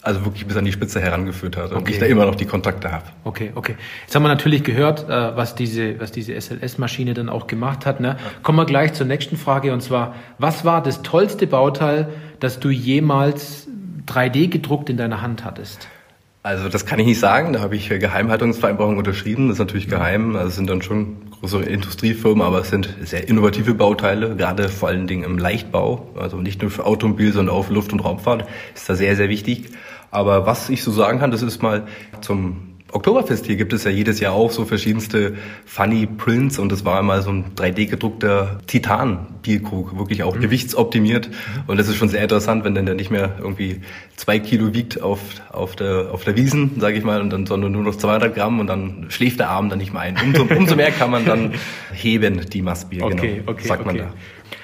also 0.00 0.24
wirklich 0.24 0.46
bis 0.46 0.56
an 0.56 0.64
die 0.64 0.72
Spitze 0.72 1.00
herangeführt 1.00 1.56
hat 1.56 1.72
und 1.72 1.78
okay. 1.78 1.92
ich 1.92 1.98
da 1.98 2.06
immer 2.06 2.24
noch 2.24 2.36
die 2.36 2.46
Kontakte 2.46 2.92
habe. 2.92 3.04
Okay, 3.24 3.50
okay. 3.56 3.74
Jetzt 4.02 4.14
haben 4.14 4.22
wir 4.22 4.28
natürlich 4.28 4.62
gehört, 4.62 5.08
äh, 5.08 5.36
was 5.36 5.56
diese, 5.56 6.00
was 6.00 6.12
diese 6.12 6.40
SLS-Maschine 6.40 7.14
dann 7.14 7.28
auch 7.28 7.48
gemacht 7.48 7.84
hat. 7.84 7.98
Ne? 7.98 8.16
Kommen 8.44 8.58
wir 8.58 8.64
gleich 8.64 8.92
zur 8.92 9.06
nächsten 9.06 9.36
Frage 9.36 9.72
und 9.72 9.82
zwar, 9.82 10.14
was 10.38 10.64
war 10.64 10.82
das 10.82 11.02
tollste 11.02 11.48
Bauteil, 11.48 12.08
das 12.38 12.60
du 12.60 12.70
jemals 12.70 13.67
3D 14.08 14.48
gedruckt 14.48 14.90
in 14.90 14.96
deiner 14.96 15.22
Hand 15.22 15.44
hattest? 15.44 15.88
Also 16.42 16.68
das 16.68 16.86
kann 16.86 16.98
ich 16.98 17.06
nicht 17.06 17.20
sagen. 17.20 17.52
Da 17.52 17.60
habe 17.60 17.76
ich 17.76 17.88
Geheimhaltungsvereinbarungen 17.88 18.98
unterschrieben. 18.98 19.48
Das 19.48 19.56
ist 19.56 19.58
natürlich 19.58 19.88
geheim. 19.88 20.34
Also 20.36 20.48
es 20.48 20.56
sind 20.56 20.70
dann 20.70 20.82
schon 20.82 21.30
größere 21.40 21.64
Industriefirmen, 21.64 22.42
aber 22.42 22.60
es 22.60 22.70
sind 22.70 22.94
sehr 23.02 23.28
innovative 23.28 23.74
Bauteile, 23.74 24.34
gerade 24.36 24.68
vor 24.68 24.88
allen 24.88 25.06
Dingen 25.06 25.24
im 25.24 25.38
Leichtbau. 25.38 26.08
Also 26.18 26.38
nicht 26.38 26.62
nur 26.62 26.70
für 26.70 26.86
Automobil, 26.86 27.32
sondern 27.32 27.54
auch 27.54 27.66
für 27.66 27.74
Luft- 27.74 27.92
und 27.92 28.00
Raumfahrt 28.00 28.46
ist 28.74 28.88
da 28.88 28.94
sehr, 28.94 29.14
sehr 29.16 29.28
wichtig. 29.28 29.70
Aber 30.10 30.46
was 30.46 30.70
ich 30.70 30.82
so 30.82 30.90
sagen 30.90 31.18
kann, 31.18 31.30
das 31.30 31.42
ist 31.42 31.62
mal 31.62 31.86
zum 32.20 32.67
Oktoberfest 32.90 33.44
hier 33.44 33.56
gibt 33.56 33.74
es 33.74 33.84
ja 33.84 33.90
jedes 33.90 34.18
Jahr 34.18 34.32
auch 34.32 34.50
so 34.50 34.64
verschiedenste 34.64 35.34
funny 35.66 36.06
Prints 36.06 36.58
und 36.58 36.72
das 36.72 36.86
war 36.86 36.98
einmal 36.98 37.20
so 37.20 37.30
ein 37.30 37.54
3D 37.54 37.86
gedruckter 37.86 38.58
Titan 38.66 39.26
Bierkrug, 39.42 39.98
wirklich 39.98 40.22
auch 40.22 40.34
mhm. 40.34 40.40
gewichtsoptimiert 40.40 41.28
und 41.66 41.78
das 41.78 41.88
ist 41.88 41.96
schon 41.96 42.08
sehr 42.08 42.22
interessant, 42.22 42.64
wenn 42.64 42.74
dann 42.74 42.86
der 42.86 42.94
nicht 42.94 43.10
mehr 43.10 43.36
irgendwie 43.38 43.82
zwei 44.16 44.38
Kilo 44.38 44.72
wiegt 44.72 45.02
auf, 45.02 45.20
auf 45.50 45.76
der, 45.76 46.08
auf 46.12 46.24
der 46.24 46.36
Wiesen, 46.36 46.80
sage 46.80 46.96
ich 46.96 47.04
mal, 47.04 47.20
und 47.20 47.30
dann, 47.30 47.44
sondern 47.44 47.72
nur 47.72 47.82
noch 47.82 47.96
200 47.96 48.34
Gramm 48.34 48.58
und 48.58 48.68
dann 48.68 49.06
schläft 49.10 49.38
der 49.38 49.50
Arm 49.50 49.68
dann 49.68 49.78
nicht 49.78 49.92
mehr 49.92 50.02
ein. 50.02 50.16
Umso, 50.22 50.42
umso 50.56 50.74
mehr 50.74 50.90
kann 50.90 51.10
man 51.10 51.26
dann 51.26 51.54
heben, 51.92 52.48
die 52.48 52.62
Massbier, 52.62 53.04
okay, 53.04 53.36
genau, 53.38 53.52
okay, 53.52 53.68
sagt 53.68 53.82
okay. 53.82 53.86
man 53.86 53.96
da. 53.98 54.14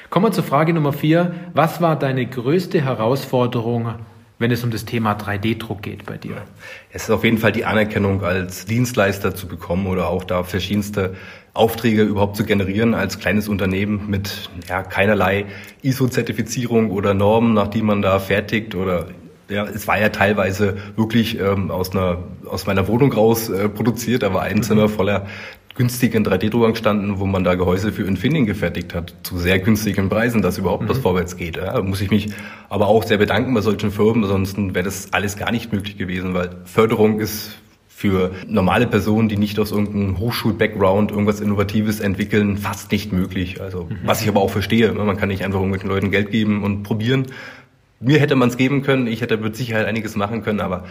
Kommen 0.09 0.27
wir 0.27 0.33
zur 0.33 0.45
Frage 0.45 0.73
Nummer 0.73 0.93
vier. 0.93 1.35
Was 1.55 1.81
war 1.81 1.99
deine 1.99 2.25
größte 2.25 2.81
Herausforderung 2.81 3.97
wenn 4.45 4.51
es 4.51 4.63
um 4.63 4.71
das 4.71 4.85
Thema 4.85 5.15
3D-Druck 5.15 5.81
geht 5.81 6.05
bei 6.05 6.19
dir? 6.19 6.43
Es 6.91 7.05
ist 7.05 7.11
auf 7.11 7.25
jeden 7.25 7.39
Fall 7.39 7.51
die 7.51 7.65
Anerkennung 7.65 8.23
als 8.23 8.67
Dienstleister 8.67 9.35
zu 9.35 9.49
bekommen 9.49 9.87
oder 9.87 10.11
auch 10.11 10.23
da 10.23 10.43
verschiedenste 10.43 11.15
Aufträge 11.55 12.03
überhaupt 12.03 12.37
zu 12.37 12.45
generieren 12.45 12.93
als 12.93 13.19
kleines 13.19 13.49
Unternehmen 13.49 14.11
mit 14.11 14.51
ja, 14.69 14.83
keinerlei 14.83 15.47
ISO-Zertifizierung 15.81 16.91
oder 16.91 17.15
Normen, 17.15 17.55
nach 17.55 17.69
die 17.69 17.81
man 17.81 18.03
da 18.03 18.19
fertigt 18.19 18.75
oder 18.75 19.07
ja, 19.49 19.65
es 19.65 19.89
war 19.89 19.99
ja 19.99 20.11
teilweise 20.11 20.77
wirklich 20.95 21.41
ähm, 21.41 21.71
aus 21.71 21.93
einer 21.93 22.19
aus 22.45 22.67
meiner 22.67 22.87
Wohnung 22.87 23.15
raus 23.15 23.49
äh, 23.49 23.71
produziert. 23.71 24.23
War 24.23 24.43
ein 24.43 24.63
Zimmer 24.63 24.91
voller 24.91 25.27
günstigen 25.75 26.25
3D-Druckern 26.25 26.73
gestanden, 26.73 27.19
wo 27.19 27.27
man 27.27 27.43
da 27.43 27.55
Gehäuse 27.55 27.93
für 27.93 28.05
Infineon 28.05 28.47
gefertigt 28.47 28.95
hat, 28.95 29.15
zu 29.23 29.39
sehr 29.39 29.59
günstigen 29.59 30.09
Preisen, 30.09 30.41
dass 30.41 30.59
überhaupt 30.59 30.85
mhm. 30.85 30.89
was 30.89 30.99
vorwärts 30.99 31.37
geht. 31.37 31.57
Ja, 31.57 31.73
da 31.73 31.83
muss 31.83 32.01
ich 32.01 32.11
mich 32.11 32.31
aber 32.69 32.87
auch 32.87 33.03
sehr 33.03 33.19
bedanken 33.19 33.55
bei 33.55 33.61
solchen 33.61 33.91
Firmen, 33.91 34.23
ansonsten 34.23 34.75
wäre 34.75 34.85
das 34.85 35.13
alles 35.13 35.37
gar 35.37 35.51
nicht 35.51 35.73
möglich 35.73 35.99
gewesen, 35.99 36.35
weil 36.35 36.51
Förderung 36.65 37.21
ist 37.21 37.57
für 37.89 38.33
normale 38.47 38.87
Personen, 38.87 39.29
die 39.29 39.37
nicht 39.37 39.59
aus 39.59 39.71
irgendeinem 39.71 40.19
Hochschul-Background 40.19 41.11
irgendwas 41.11 41.41
Innovatives 41.41 42.01
entwickeln, 42.01 42.59
fast 42.59 42.91
nicht 42.93 43.13
möglich. 43.13 43.61
Also, 43.61 43.85
mhm. 43.89 43.99
was 44.05 44.21
ich 44.21 44.29
aber 44.29 44.41
auch 44.41 44.51
verstehe. 44.51 44.93
Ne, 44.93 45.05
man 45.05 45.17
kann 45.17 45.29
nicht 45.29 45.45
einfach 45.45 45.59
irgendwelchen 45.59 45.89
Leuten 45.89 46.11
Geld 46.11 46.31
geben 46.31 46.63
und 46.65 46.83
probieren. 46.83 47.27
Mir 48.01 48.21
hätte 48.21 48.37
man 48.37 48.49
es 48.49 48.57
geben 48.57 48.83
können, 48.83 49.07
ich 49.07 49.23
hätte 49.23 49.37
mit 49.37 49.57
Sicherheit 49.57 49.87
einiges 49.87 50.17
machen 50.17 50.43
können, 50.43 50.61
aber 50.61 50.85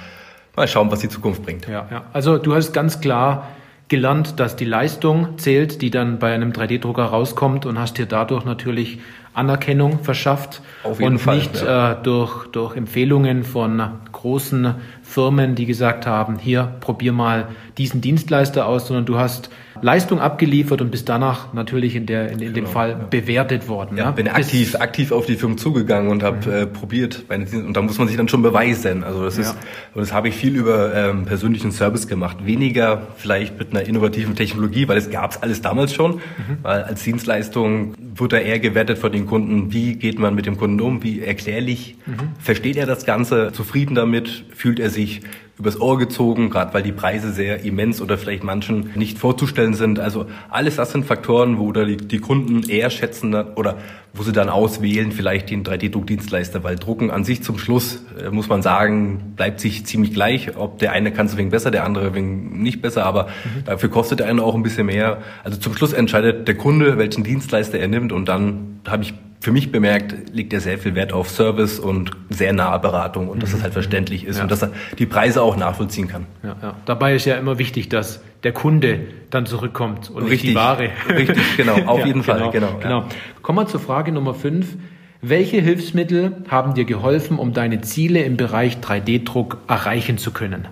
mal 0.56 0.68
schauen, 0.68 0.92
was 0.92 1.00
die 1.00 1.10
Zukunft 1.10 1.44
bringt. 1.44 1.68
Ja, 1.68 1.88
ja. 1.92 2.06
Also 2.14 2.38
du 2.38 2.56
hast 2.56 2.74
ganz 2.74 3.00
klar 3.02 3.50
gelernt, 3.94 4.40
dass 4.40 4.56
die 4.56 4.66
Leistung 4.66 5.38
zählt, 5.38 5.84
die 5.84 5.92
dann 5.92 6.18
bei 6.18 6.34
einem 6.34 6.52
3D-Drucker 6.52 7.04
rauskommt 7.04 7.68
und 7.68 7.78
hast 7.78 8.00
dir 8.00 8.08
dadurch 8.08 8.44
natürlich 8.44 8.98
Anerkennung 9.36 10.00
verschafft 10.00 10.64
und 10.84 11.20
Fall, 11.20 11.36
nicht 11.36 11.62
ja. 11.62 11.92
äh, 11.92 11.96
durch, 12.02 12.48
durch 12.48 12.76
Empfehlungen 12.76 13.44
von 13.44 13.84
großen 14.12 14.74
Firmen, 15.04 15.54
die 15.54 15.68
gesagt 15.68 16.08
haben, 16.08 16.40
hier 16.40 16.74
probier 16.80 17.14
mal 17.14 17.50
diesen 17.78 18.02
Dienstleister 18.02 18.66
aus, 18.66 18.88
sondern 18.88 19.06
du 19.06 19.20
hast 19.20 19.52
Leistung 19.84 20.20
abgeliefert 20.20 20.82
und 20.82 20.92
bist 20.92 21.10
danach 21.10 21.54
natürlich 21.54 21.96
in, 21.96 22.06
der, 22.06 22.32
in, 22.32 22.40
in 22.40 22.54
dem 22.54 22.64
Genau, 22.64 22.68
Fall 22.70 22.90
ja. 22.92 22.96
bewertet 23.10 23.68
worden. 23.68 23.98
Ja, 23.98 24.08
ne? 24.08 24.12
bin 24.14 24.28
aktiv, 24.30 24.76
aktiv 24.80 25.12
auf 25.12 25.26
die 25.26 25.36
Firmen 25.36 25.58
zugegangen 25.58 26.10
und 26.10 26.24
habe 26.24 26.52
äh, 26.62 26.66
probiert. 26.66 27.24
Und 27.30 27.74
da 27.76 27.82
muss 27.82 27.98
man 27.98 28.08
sich 28.08 28.16
dann 28.18 28.30
schon 28.30 28.42
beweisen. 28.42 29.04
Also 29.04 29.24
das 29.24 29.38
ist, 29.38 29.54
Ja. 29.54 29.60
und 29.94 30.02
das 30.02 30.14
habe 30.14 30.30
ich 30.30 30.36
viel 30.36 30.56
über 30.56 30.96
ähm, 30.96 31.26
persönlichen 31.26 31.72
Service 31.74 32.08
gemacht. 32.08 32.38
Weniger 32.46 33.08
vielleicht 33.18 33.60
mit 33.60 33.72
einer 33.72 33.86
innovativen 33.86 34.36
Technologie, 34.36 34.88
weil 34.88 34.98
es 34.98 35.10
gab's 35.12 35.38
alles 35.38 35.62
damals 35.62 35.94
schon. 35.94 36.22
Weil 36.62 36.84
als 36.84 37.04
Dienstleistung 37.04 37.94
wird 38.16 38.32
da 38.32 38.38
eher 38.38 38.60
gewertet 38.60 38.98
von 38.98 39.12
den 39.12 39.26
Kunden. 39.26 39.74
Wie 39.74 39.96
geht 39.96 40.18
man 40.18 40.34
mit 40.34 40.46
dem 40.46 40.58
Kunden 40.58 40.80
um? 40.80 41.04
Wie 41.04 41.20
erklärlich 41.22 41.98
versteht 42.40 42.78
er 42.78 42.86
das 42.86 43.06
Ganze? 43.06 43.52
Zufrieden 43.52 43.96
damit? 43.96 44.46
Fühlt 44.56 44.80
er 44.80 44.90
sich 44.90 45.22
übers 45.64 45.80
Ohr 45.80 45.98
gezogen, 45.98 46.50
gerade 46.50 46.74
weil 46.74 46.84
die 46.84 46.92
Preise 46.92 47.32
sehr 47.32 47.64
immens 47.64 48.02
oder 48.02 48.18
vielleicht 48.18 48.44
manchen 48.44 48.92
nicht 48.96 49.18
vorzustellen 49.18 49.74
sind. 49.76 49.98
Also 49.98 50.26
alles 50.50 50.76
das 50.76 50.92
sind 50.92 51.06
Faktoren, 51.06 51.58
wo 51.58 51.72
da 51.72 51.86
die, 51.86 52.20
Kunden 52.20 52.70
eher 52.70 52.90
schätzen 52.90 53.34
oder 53.34 53.78
wo 54.14 54.24
sie 54.24 54.34
dann 54.34 54.50
auswählen, 54.50 55.14
vielleicht 55.14 55.50
den 55.50 55.64
3D-Druckdienstleister, 55.64 56.66
weil 56.66 56.76
Drucken 56.76 57.12
an 57.12 57.24
sich 57.24 57.44
zum 57.44 57.58
Schluss, 57.58 58.04
äh, 58.22 58.30
muss 58.30 58.50
man 58.50 58.62
sagen, 58.62 59.34
bleibt 59.38 59.62
sich 59.62 59.86
ziemlich 59.86 60.14
gleich. 60.14 60.58
Ob 60.58 60.80
der 60.80 60.92
eine 60.92 61.14
kann 61.14 61.28
es 61.28 61.38
wegen 61.38 61.50
besser, 61.50 61.72
der 61.72 61.86
andere 61.86 62.14
wegen 62.14 62.62
nicht 62.62 62.82
besser, 62.82 63.06
aber 63.06 63.30
dafür 63.66 63.90
kostet 63.90 64.20
der 64.20 64.28
eine 64.28 64.44
auch 64.44 64.56
ein 64.56 64.64
bisschen 64.64 64.88
mehr. 64.88 65.20
Also 65.46 65.58
zum 65.60 65.74
Schluss 65.78 65.94
entscheidet 65.94 66.46
der 66.46 66.56
Kunde, 66.56 66.98
welchen 66.98 67.24
Dienstleister 67.24 67.80
er 67.80 67.88
nimmt 67.88 68.12
und 68.12 68.28
dann 68.28 68.82
habe 68.86 69.04
ich 69.04 69.14
für 69.44 69.52
mich 69.52 69.74
bemerkt, 69.74 70.16
legt 70.34 70.54
er 70.54 70.62
sehr 70.62 70.78
viel 70.78 70.96
Wert 70.96 71.12
auf 71.12 71.30
Service 71.30 71.78
und 71.78 72.12
sehr 72.30 72.54
nahe 72.54 72.80
Beratung 72.80 73.28
und 73.28 73.44
dass 73.44 73.52
das 73.52 73.62
halt 73.62 73.74
verständlich 73.74 74.24
ist 74.26 74.38
Ja. 74.38 74.44
und 74.44 74.52
dass 74.52 74.62
er 74.64 74.72
die 74.98 75.06
Preise 75.06 75.42
auch 75.42 75.58
nachvollziehen 75.58 76.08
kann. 76.08 76.26
Ja, 76.44 76.56
ja. 76.62 76.74
Dabei 76.86 77.14
ist 77.16 77.26
ja 77.26 77.36
immer 77.36 77.60
wichtig, 77.60 77.90
dass 77.90 78.22
der 78.44 78.54
Kunde 78.54 79.02
dann 79.32 79.46
zurückkommt 79.46 80.10
und 80.10 80.30
nicht 80.30 80.44
die 80.44 80.48
Richtig. 80.48 80.56
Ware. 80.56 80.90
Richtig, 81.10 81.58
genau, 81.58 81.76
auf 81.88 82.06
jeden 82.06 82.24
Fall, 82.24 82.38
Genau, 82.38 82.52
genau, 82.52 82.80
genau. 82.82 83.00
ja. 83.02 83.08
Kommen 83.42 83.58
wir 83.60 83.68
zur 83.68 83.82
Frage 83.82 84.14
Nummer 84.14 84.34
5. 84.34 84.66
Welche 85.22 85.60
Hilfsmittel 85.60 86.38
haben 86.48 86.74
dir 86.74 86.86
geholfen, 86.86 87.38
um 87.38 87.52
deine 87.52 87.82
Ziele 87.82 88.24
im 88.24 88.38
Bereich 88.38 88.78
3D-Druck 88.78 89.58
erreichen 89.68 90.18
zu 90.18 90.32
können? 90.32 90.68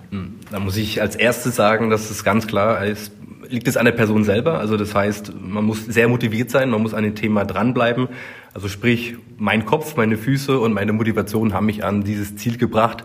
Da 0.50 0.58
muss 0.60 0.78
ich 0.78 1.00
als 1.02 1.14
erstes 1.16 1.56
sagen, 1.56 1.90
dass 1.90 2.10
es 2.10 2.24
ganz 2.24 2.46
klar 2.46 2.84
ist, 2.86 3.12
liegt 3.48 3.68
es 3.68 3.76
an 3.76 3.84
der 3.84 3.92
Person 3.92 4.24
selber. 4.24 4.58
Also 4.58 4.76
das 4.78 4.94
heißt, 4.94 5.32
man 5.38 5.64
muss 5.64 5.84
sehr 5.84 6.08
motiviert 6.08 6.50
sein, 6.50 6.70
man 6.70 6.80
muss 6.82 6.94
an 6.94 7.02
dem 7.04 7.14
Thema 7.14 7.44
dranbleiben. 7.44 8.08
Also 8.54 8.68
sprich, 8.68 9.16
mein 9.38 9.64
Kopf, 9.64 9.96
meine 9.96 10.16
Füße 10.16 10.58
und 10.58 10.72
meine 10.74 10.92
Motivation 10.92 11.54
haben 11.54 11.66
mich 11.66 11.84
an 11.84 12.04
dieses 12.04 12.36
Ziel 12.36 12.58
gebracht. 12.58 13.04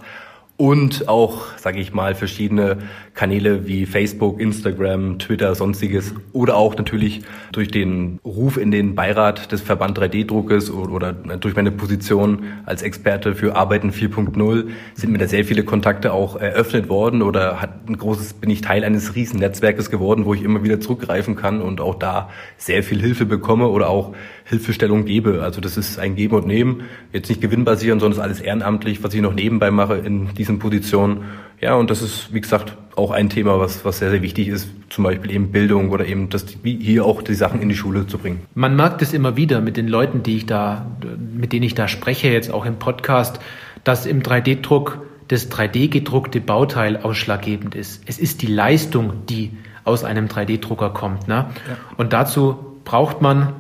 Und 0.58 1.08
auch, 1.08 1.56
sage 1.58 1.80
ich 1.80 1.94
mal, 1.94 2.16
verschiedene 2.16 2.80
Kanäle 3.18 3.66
wie 3.66 3.88
Facebook, 3.88 4.40
Instagram, 4.40 5.18
Twitter, 5.18 5.56
sonstiges. 5.56 6.14
Oder 6.34 6.56
auch 6.56 6.78
natürlich 6.78 7.22
durch 7.52 7.70
den 7.70 8.20
Ruf 8.24 8.58
in 8.58 8.70
den 8.70 8.94
Beirat 8.94 9.52
des 9.52 9.62
Verband 9.62 9.98
3D-Druckes 9.98 10.70
oder, 10.70 11.14
durch 11.14 11.56
meine 11.56 11.72
Position 11.72 12.44
als 12.68 12.84
Experte 12.84 13.34
für 13.34 13.56
Arbeiten 13.56 13.90
4.0 13.90 14.68
sind 14.94 15.12
mir 15.12 15.18
da 15.18 15.28
sehr 15.28 15.46
viele 15.46 15.64
Kontakte 15.64 16.14
auch 16.14 16.36
eröffnet 16.36 16.90
worden 16.90 17.24
oder 17.24 17.60
hat 17.60 17.90
ein 17.90 17.98
großes, 17.98 18.34
bin 18.34 18.52
ich 18.52 18.62
Teil 18.62 18.84
eines 18.84 19.16
riesen 19.16 19.40
Netzwerkes 19.40 19.90
geworden, 19.90 20.26
wo 20.26 20.36
ich 20.36 20.44
immer 20.44 20.64
wieder 20.64 20.80
zurückgreifen 20.80 21.36
kann 21.36 21.60
und 21.60 21.82
auch 21.82 21.96
da 21.96 22.30
sehr 22.58 22.84
viel 22.84 23.02
Hilfe 23.02 23.26
bekomme 23.26 23.68
oder 23.70 23.90
auch 23.90 24.14
Hilfestellung 24.46 25.06
gebe. 25.06 25.42
Also 25.42 25.60
das 25.60 25.76
ist 25.76 25.98
ein 25.98 26.16
Geben 26.16 26.36
und 26.36 26.46
Nehmen, 26.46 26.84
jetzt 27.14 27.30
nicht 27.30 27.42
gewinnbasierend, 27.42 28.00
sondern 28.00 28.20
ist 28.20 28.24
alles 28.24 28.42
ehrenamtlich, 28.42 29.04
was 29.04 29.14
ich 29.16 29.22
noch 29.22 29.34
nebenbei 29.34 29.72
mache 29.72 29.96
in 29.96 30.36
diesen 30.36 30.60
Positionen. 30.60 31.24
Ja, 31.60 31.76
und 31.76 31.90
das 31.90 32.02
ist, 32.02 32.34
wie 32.34 32.42
gesagt, 32.42 32.78
auch 32.96 33.12
ein 33.12 33.30
Thema, 33.30 33.60
was, 33.60 33.86
was 33.86 34.00
sehr, 34.00 34.10
sehr 34.10 34.22
wichtig 34.22 34.48
ist, 34.48 34.70
zum 34.90 35.04
Beispiel 35.04 35.32
eben 35.32 35.52
Bildung 35.52 35.92
oder 35.92 36.06
eben 36.06 36.30
das, 36.30 36.64
wie 36.64 36.78
hier 36.78 37.06
auch 37.06 37.22
die 37.22 37.34
Sachen 37.34 37.62
in 37.62 37.70
die 37.70 37.76
Schule 37.76 38.08
zu 38.08 38.18
bringen. 38.18 38.42
Man 38.54 38.76
merkt 38.76 39.02
es 39.02 39.14
immer 39.14 39.38
wieder 39.38 39.62
mit 39.62 39.78
den 39.78 39.88
Leuten, 39.88 40.24
die 40.24 40.38
ich 40.38 40.46
da, 40.46 40.88
mit 41.34 41.54
denen 41.54 41.64
ich 41.64 41.76
da 41.76 41.88
spreche, 41.88 42.30
jetzt 42.30 42.52
auch 42.52 42.66
im 42.66 42.78
Podcast, 42.78 43.40
dass 43.84 44.06
im 44.06 44.22
3D-Druck 44.22 45.00
das 45.28 45.52
3D 45.52 45.90
gedruckte 45.90 46.42
Bauteil 46.42 46.98
ausschlaggebend 46.98 47.76
ist. 47.76 48.02
Es 48.06 48.18
ist 48.18 48.42
die 48.42 48.48
Leistung, 48.48 49.26
die 49.30 49.52
aus 49.84 50.04
einem 50.04 50.28
3D-Drucker 50.28 50.92
kommt. 50.92 51.28
Ne? 51.28 51.46
Und 51.98 52.14
dazu 52.14 52.78
braucht 52.84 53.22
man 53.22 53.54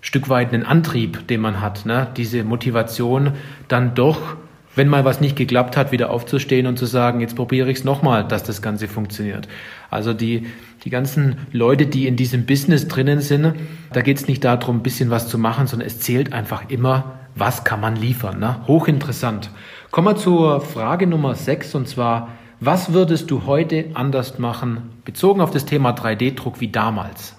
Stück 0.00 0.28
weit 0.28 0.52
einen 0.52 0.64
Antrieb, 0.64 1.26
den 1.28 1.40
man 1.40 1.62
hat. 1.62 1.86
Ne? 1.86 2.08
Diese 2.16 2.44
Motivation, 2.44 3.32
dann 3.68 3.94
doch, 3.94 4.36
wenn 4.76 4.88
mal 4.88 5.04
was 5.04 5.20
nicht 5.20 5.36
geklappt 5.36 5.76
hat, 5.76 5.92
wieder 5.92 6.10
aufzustehen 6.10 6.66
und 6.66 6.78
zu 6.78 6.86
sagen, 6.86 7.20
jetzt 7.20 7.36
probiere 7.36 7.70
ich 7.70 7.78
es 7.78 7.84
nochmal, 7.84 8.26
dass 8.26 8.42
das 8.42 8.62
Ganze 8.62 8.88
funktioniert. 8.88 9.48
Also 9.90 10.12
die, 10.12 10.46
die 10.84 10.90
ganzen 10.90 11.36
Leute, 11.52 11.86
die 11.86 12.06
in 12.06 12.16
diesem 12.16 12.46
Business 12.46 12.88
drinnen 12.88 13.20
sind, 13.20 13.54
da 13.92 14.02
geht 14.02 14.18
es 14.18 14.28
nicht 14.28 14.44
darum, 14.44 14.78
ein 14.78 14.82
bisschen 14.82 15.10
was 15.10 15.28
zu 15.28 15.38
machen, 15.38 15.66
sondern 15.66 15.86
es 15.86 16.00
zählt 16.00 16.32
einfach 16.32 16.68
immer, 16.68 17.20
was 17.34 17.64
kann 17.64 17.80
man 17.80 17.96
liefern. 17.96 18.38
Ne? 18.38 18.56
Hochinteressant. 18.66 19.50
Kommen 19.90 20.08
wir 20.08 20.16
zur 20.16 20.60
Frage 20.60 21.06
Nummer 21.06 21.34
6 21.34 21.74
und 21.74 21.88
zwar, 21.88 22.28
was 22.60 22.92
würdest 22.92 23.30
du 23.30 23.46
heute 23.46 23.86
anders 23.94 24.38
machen, 24.38 24.90
bezogen 25.04 25.40
auf 25.40 25.50
das 25.50 25.66
Thema 25.66 25.90
3D-Druck 25.90 26.60
wie 26.60 26.68
damals? 26.68 27.36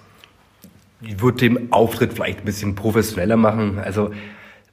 Ich 1.00 1.20
würde 1.20 1.38
den 1.38 1.72
Auftritt 1.72 2.14
vielleicht 2.14 2.40
ein 2.40 2.44
bisschen 2.44 2.74
professioneller 2.74 3.36
machen. 3.36 3.78
Also 3.78 4.12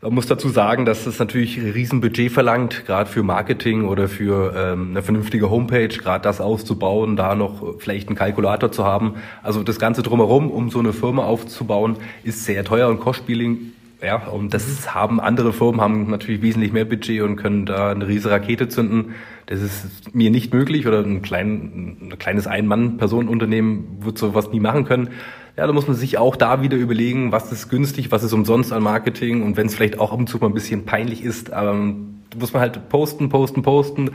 man 0.03 0.15
muss 0.15 0.27
dazu 0.27 0.49
sagen, 0.49 0.85
dass 0.85 1.05
das 1.05 1.17
natürlich 1.17 1.57
ein 1.57 1.71
Riesenbudget 1.71 2.31
verlangt, 2.31 2.85
gerade 2.85 3.09
für 3.09 3.23
Marketing 3.23 3.85
oder 3.85 4.09
für 4.09 4.53
ähm, 4.55 4.89
eine 4.91 5.01
vernünftige 5.01 5.49
Homepage, 5.49 5.87
gerade 5.87 6.23
das 6.23 6.41
auszubauen, 6.41 7.15
da 7.15 7.35
noch 7.35 7.79
vielleicht 7.79 8.09
einen 8.09 8.17
Kalkulator 8.17 8.71
zu 8.71 8.83
haben. 8.83 9.15
Also 9.41 9.63
das 9.63 9.79
Ganze 9.79 10.03
drumherum, 10.03 10.51
um 10.51 10.69
so 10.69 10.79
eine 10.79 10.91
Firma 10.91 11.23
aufzubauen, 11.23 11.95
ist 12.23 12.43
sehr 12.43 12.65
teuer 12.65 12.89
und 12.89 12.99
kostspielig. 12.99 13.57
Ja, 14.01 14.27
und 14.27 14.53
das 14.53 14.93
haben 14.93 15.21
andere 15.21 15.53
Firmen 15.53 15.79
haben 15.79 16.09
natürlich 16.09 16.41
wesentlich 16.41 16.73
mehr 16.73 16.83
Budget 16.83 17.21
und 17.21 17.37
können 17.37 17.65
da 17.65 17.91
eine 17.91 18.05
riesige 18.05 18.33
Rakete 18.33 18.67
zünden. 18.67 19.15
Das 19.45 19.61
ist 19.61 20.13
mir 20.13 20.29
nicht 20.29 20.53
möglich 20.53 20.85
oder 20.85 20.99
ein, 20.99 21.21
klein, 21.21 21.97
ein 22.01 22.19
kleines 22.19 22.45
Ein-Mann-Personenunternehmen 22.45 23.99
wird 24.01 24.17
sowas 24.17 24.51
nie 24.51 24.59
machen 24.59 24.83
können. 24.83 25.09
Ja, 25.55 25.67
da 25.67 25.73
muss 25.73 25.87
man 25.87 25.95
sich 25.95 26.17
auch 26.17 26.35
da 26.35 26.63
wieder 26.63 26.77
überlegen, 26.77 27.31
was 27.31 27.51
ist 27.51 27.69
günstig, 27.69 28.11
was 28.11 28.23
ist 28.23 28.33
umsonst 28.33 28.73
an 28.73 28.81
Marketing 28.81 29.43
und 29.43 29.55
wenn 29.55 29.67
es 29.67 29.75
vielleicht 29.75 29.99
auch 29.99 30.11
ab 30.11 30.17
und 30.17 30.27
zu 30.27 30.39
mal 30.39 30.47
ein 30.47 30.53
bisschen 30.53 30.85
peinlich 30.85 31.23
ist, 31.23 31.51
ähm, 31.53 32.22
muss 32.39 32.53
man 32.53 32.61
halt 32.61 32.89
posten, 32.89 33.29
posten, 33.29 33.61
posten, 33.61 34.11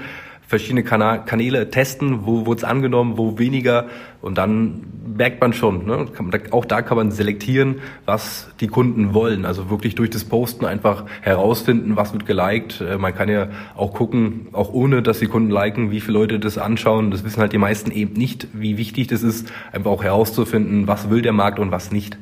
verschiedene 0.47 0.83
Kana 0.83 1.19
Kanäle 1.19 1.71
testen, 1.71 2.25
wo 2.25 2.47
wurde 2.47 2.59
es 2.59 2.65
angenommen, 2.65 3.19
wo 3.19 3.39
weniger 3.39 3.87
und 4.23 4.39
dann 4.39 4.81
merkt 5.17 5.41
man 5.41 5.53
schon, 5.53 5.85
ne? 5.87 6.07
auch 6.53 6.65
da 6.65 6.81
kann 6.81 6.97
man 6.97 7.11
selektieren, 7.11 7.77
was 8.07 8.51
die 8.61 8.67
Kunden 8.67 9.13
wollen, 9.15 9.45
also 9.45 9.69
wirklich 9.69 9.95
durch 9.95 10.11
das 10.11 10.25
Posten 10.25 10.65
einfach 10.65 11.05
herausfinden, 11.21 11.97
was 11.97 12.13
wird 12.13 12.25
geliked. 12.25 12.81
Äh, 12.81 12.97
Man 12.99 13.15
kann 13.15 13.29
ja 13.29 13.49
auch 13.77 13.93
gucken, 13.93 14.49
auch 14.53 14.73
ohne, 14.73 15.03
dass 15.03 15.19
die 15.19 15.27
Kunden 15.27 15.51
liken, 15.51 15.91
wie 15.91 16.01
viele 16.01 16.19
Leute 16.19 16.39
das 16.39 16.57
anschauen. 16.57 17.11
Das 17.11 17.25
wissen 17.25 17.41
halt 17.41 17.53
die 17.53 17.59
meisten 17.59 17.91
eben 17.91 18.15
nicht, 18.15 18.49
wie 18.53 18.79
wichtig 18.79 19.09
das 19.09 19.23
ist, 19.23 19.53
einfach 19.73 19.91
auch 19.91 20.03
herauszufinden, 20.03 20.87
was 20.87 21.11
will 21.11 21.21
der 21.21 21.33
Markt 21.33 21.59
und 21.59 21.71
was 21.71 21.93
nicht. 21.93 22.19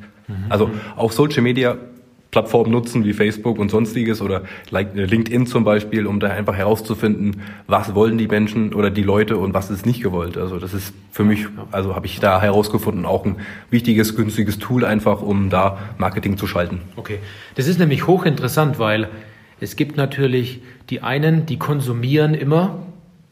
Also 0.49 0.69
auch 0.97 1.11
Social 1.13 1.41
Media 1.41 1.77
Plattformen 2.37 2.71
nutzen 2.71 3.03
wie 3.03 3.13
Facebook 3.13 3.57
und 3.57 3.71
sonstiges 3.71 4.21
oder 4.21 4.43
äh, 4.71 4.83
LinkedIn 4.93 5.47
zum 5.47 5.63
Beispiel, 5.63 6.05
um 6.05 6.19
da 6.19 6.27
einfach 6.27 6.55
herauszufinden, 6.55 7.41
was 7.65 7.95
wollen 7.95 8.19
die 8.19 8.27
Menschen 8.27 8.75
oder 8.75 8.91
die 8.91 9.01
Leute 9.01 9.37
und 9.37 9.55
was 9.55 9.71
ist 9.71 9.87
nicht 9.87 10.03
gewollt. 10.03 10.37
Also 10.37 10.59
das 10.59 10.75
ist 10.75 10.93
für 11.09 11.23
mich, 11.23 11.47
also 11.71 11.95
habe 11.95 12.05
ich 12.05 12.19
da 12.19 12.39
herausgefunden, 12.39 13.07
auch 13.07 13.25
ein 13.25 13.37
wichtiges, 13.71 14.15
günstiges 14.15 14.59
Tool 14.59 14.85
einfach, 14.85 15.23
um 15.23 15.49
da 15.49 15.79
Marketing 15.97 16.37
zu 16.37 16.45
schalten. 16.45 16.81
Okay, 16.95 17.17
das 17.55 17.67
ist 17.67 17.79
nämlich 17.79 18.05
hochinteressant, 18.05 18.77
weil 18.77 19.09
es 19.59 19.75
gibt 19.75 19.97
natürlich 19.97 20.61
die 20.91 21.01
einen, 21.01 21.47
die 21.47 21.57
konsumieren 21.57 22.35
immer 22.35 22.85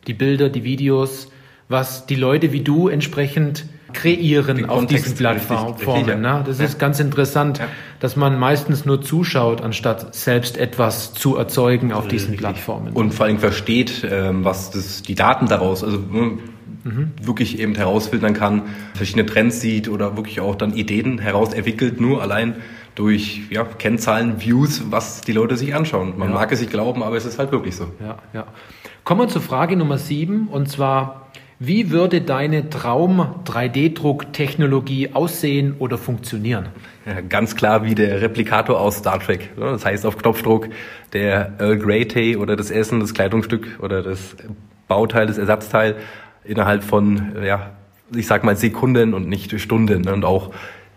die 0.07 0.15
Bilder, 0.15 0.49
die 0.49 0.63
Videos, 0.63 1.31
was 1.69 2.07
die 2.07 2.15
Leute 2.15 2.51
wie 2.53 2.61
du 2.61 2.87
entsprechend 2.87 3.67
kreieren 3.95 4.57
Den 4.57 4.65
auf 4.69 4.79
Kontext 4.79 5.05
diesen 5.05 5.17
Plattformen. 5.17 6.21
Ne? 6.21 6.43
Das 6.45 6.59
ja. 6.59 6.65
ist 6.65 6.77
ganz 6.77 6.99
interessant, 6.99 7.59
ja. 7.59 7.67
dass 7.99 8.15
man 8.15 8.37
meistens 8.37 8.85
nur 8.85 9.01
zuschaut, 9.01 9.61
anstatt 9.61 10.13
selbst 10.13 10.57
etwas 10.57 11.13
zu 11.13 11.37
erzeugen 11.37 11.93
auf 11.93 12.07
diesen 12.07 12.31
richtig. 12.31 12.41
Plattformen. 12.41 12.93
Und 12.93 13.13
vor 13.13 13.25
allem 13.25 13.39
versteht, 13.39 14.05
ähm, 14.09 14.43
was 14.43 14.69
das, 14.71 15.01
die 15.01 15.15
Daten 15.15 15.47
daraus, 15.47 15.83
also 15.83 15.97
ne, 15.97 16.37
mhm. 16.83 17.11
wirklich 17.21 17.59
eben 17.59 17.75
herausfiltern 17.75 18.33
kann, 18.33 18.63
verschiedene 18.93 19.25
Trends 19.25 19.61
sieht 19.61 19.89
oder 19.89 20.17
wirklich 20.17 20.41
auch 20.41 20.55
dann 20.55 20.73
Ideen 20.73 21.17
heraus 21.17 21.53
entwickelt, 21.53 21.99
nur 21.99 22.21
allein 22.21 22.55
durch 22.95 23.41
ja, 23.49 23.63
Kennzahlen, 23.63 24.41
Views, 24.41 24.83
was 24.89 25.21
die 25.21 25.33
Leute 25.33 25.57
sich 25.57 25.75
anschauen. 25.75 26.17
Man 26.17 26.29
ja. 26.29 26.35
mag 26.35 26.51
es 26.51 26.59
nicht 26.59 26.71
glauben, 26.71 27.03
aber 27.03 27.17
es 27.17 27.25
ist 27.25 27.39
halt 27.39 27.51
wirklich 27.51 27.75
so. 27.75 27.87
Ja, 27.99 28.17
ja. 28.33 28.45
Kommen 29.03 29.21
wir 29.21 29.27
zur 29.27 29.41
Frage 29.41 29.75
Nummer 29.75 29.97
sieben 29.97 30.47
und 30.47 30.69
zwar, 30.69 31.27
wie 31.59 31.91
würde 31.91 32.21
deine 32.21 32.69
Traum-3D-Druck-Technologie 32.69 35.09
aussehen 35.13 35.75
oder 35.79 35.97
funktionieren? 35.97 36.67
Ja, 37.05 37.21
ganz 37.21 37.55
klar 37.55 37.85
wie 37.85 37.95
der 37.95 38.21
Replikator 38.21 38.79
aus 38.79 38.97
Star 38.97 39.19
Trek. 39.19 39.49
Das 39.57 39.83
heißt 39.85 40.05
auf 40.05 40.17
Knopfdruck 40.17 40.67
der 41.13 41.53
Earl 41.59 41.77
Grey 41.77 42.07
Tee 42.07 42.35
oder 42.35 42.55
das 42.55 42.71
Essen, 42.71 42.99
das 42.99 43.13
Kleidungsstück 43.13 43.79
oder 43.81 44.01
das 44.03 44.35
Bauteil, 44.87 45.27
das 45.27 45.37
Ersatzteil 45.37 45.95
innerhalb 46.43 46.83
von, 46.83 47.35
ja, 47.43 47.71
ich 48.13 48.27
sag 48.27 48.43
mal 48.43 48.57
Sekunden 48.57 49.13
und 49.13 49.29
nicht 49.29 49.57
Stunden. 49.59 50.07
Und 50.07 50.25
auch 50.25 50.51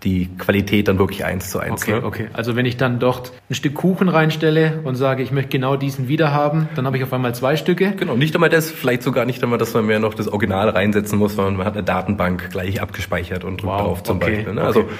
die 0.05 0.29
Qualität 0.39 0.89
dann 0.89 0.99
wirklich 0.99 1.25
eins 1.25 1.51
zu 1.51 1.59
eins. 1.59 1.83
Okay, 1.83 1.93
ne? 1.93 2.05
okay. 2.05 2.29
Also 2.33 2.55
wenn 2.55 2.67
ich 2.67 2.77
dann 2.77 2.99
dort 2.99 3.33
ein 3.51 3.55
Stück 3.55 3.75
Kuchen 3.75 4.09
reinstelle 4.09 4.81
und 4.85 4.95
sage, 4.95 5.23
ich 5.23 5.33
möchte 5.33 5.51
genau 5.51 5.77
diesen 5.77 6.09
wieder 6.09 6.33
haben, 6.33 6.69
dann 6.77 6.87
habe 6.87 6.97
ich 6.97 7.03
auf 7.03 7.13
einmal 7.13 7.35
zwei 7.35 7.57
Stücke. 7.57 7.93
Genau, 7.97 8.17
nicht 8.17 8.35
einmal 8.35 8.51
das, 8.51 8.71
vielleicht 8.71 9.03
sogar 9.03 9.25
nicht 9.25 9.43
einmal, 9.43 9.59
dass 9.59 9.75
man 9.75 9.87
mehr 9.87 9.99
noch 9.99 10.15
das 10.15 10.29
Original 10.29 10.69
reinsetzen 10.69 11.19
muss, 11.19 11.35
sondern 11.35 11.57
man 11.57 11.67
hat 11.67 11.75
eine 11.75 11.83
Datenbank 11.83 12.51
gleich 12.51 12.81
abgespeichert 12.81 13.45
und 13.45 13.63
drückt 13.63 13.73
wow, 13.73 13.83
drauf 13.83 14.03
zum 14.05 14.17
okay, 14.17 14.37
Beispiel. 14.37 14.55
Ne? 14.55 14.63
Also 14.63 14.81
okay. 14.81 14.91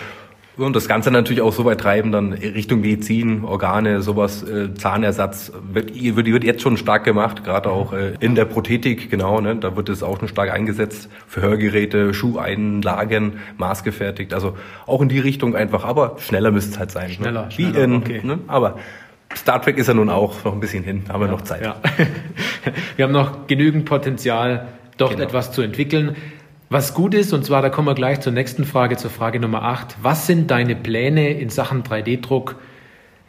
Und 0.59 0.75
das 0.75 0.89
Ganze 0.89 1.13
natürlich 1.13 1.41
auch 1.41 1.53
so 1.53 1.65
weit 1.65 1.81
treiben, 1.81 2.11
dann 2.11 2.33
Richtung 2.33 2.81
Medizin, 2.81 3.45
Organe, 3.45 4.03
sowas, 4.03 4.43
äh, 4.43 4.75
Zahnersatz, 4.75 5.53
wird, 5.73 5.95
wird, 5.95 6.27
wird 6.27 6.43
jetzt 6.43 6.63
schon 6.63 6.77
stark 6.77 7.05
gemacht, 7.05 7.45
gerade 7.45 7.71
auch 7.71 7.93
äh, 7.93 8.15
in 8.19 8.35
der 8.35 8.45
Prothetik, 8.45 9.09
genau, 9.09 9.41
ne, 9.41 9.55
da 9.55 9.77
wird 9.77 9.89
es 9.89 10.03
auch 10.03 10.19
schon 10.19 10.27
stark 10.27 10.53
eingesetzt, 10.53 11.09
für 11.29 11.43
Hörgeräte, 11.43 12.13
Schuheinlagen, 12.13 13.35
maßgefertigt, 13.57 14.35
also 14.35 14.57
auch 14.87 15.01
in 15.01 15.09
die 15.09 15.21
Richtung 15.21 15.55
einfach, 15.55 15.85
aber 15.85 16.17
schneller 16.19 16.51
müsste 16.51 16.73
es 16.73 16.79
halt 16.81 16.91
sein. 16.91 17.09
Ne? 17.09 17.15
Schneller, 17.15 17.45
ne? 17.45 17.51
schneller 17.53 17.75
Wie 17.75 17.81
in, 17.81 17.95
okay. 17.95 18.21
ne, 18.25 18.41
aber 18.49 18.79
Star 19.37 19.63
Trek 19.63 19.79
ist 19.79 19.87
ja 19.87 19.95
nun 19.95 20.11
auch 20.11 20.45
noch 20.45 20.55
ein 20.55 20.61
bisschen 20.61 20.83
hin, 20.83 21.05
haben 21.09 21.21
wir 21.21 21.29
noch 21.29 21.43
Zeit. 21.43 21.63
Ja. 21.63 21.77
wir 22.97 23.05
haben 23.05 23.13
noch 23.13 23.47
genügend 23.47 23.85
Potenzial, 23.85 24.67
dort 24.97 25.13
genau. 25.13 25.25
etwas 25.25 25.53
zu 25.53 25.63
entwickeln. 25.63 26.17
Was 26.71 26.93
gut 26.93 27.15
ist, 27.15 27.33
und 27.33 27.47
zwar, 27.47 27.63
da 27.63 27.71
kommen 27.71 27.89
wir 27.89 27.95
gleich 27.95 28.21
zur 28.21 28.33
nächsten 28.33 28.67
Frage, 28.67 28.99
zur 28.99 29.11
Frage 29.11 29.41
Nummer 29.41 29.63
8. 29.63 29.97
Was 30.03 30.27
sind 30.27 30.51
deine 30.51 30.77
Pläne 30.77 31.31
in 31.31 31.49
Sachen 31.49 31.83
3D-Druck? 31.83 32.57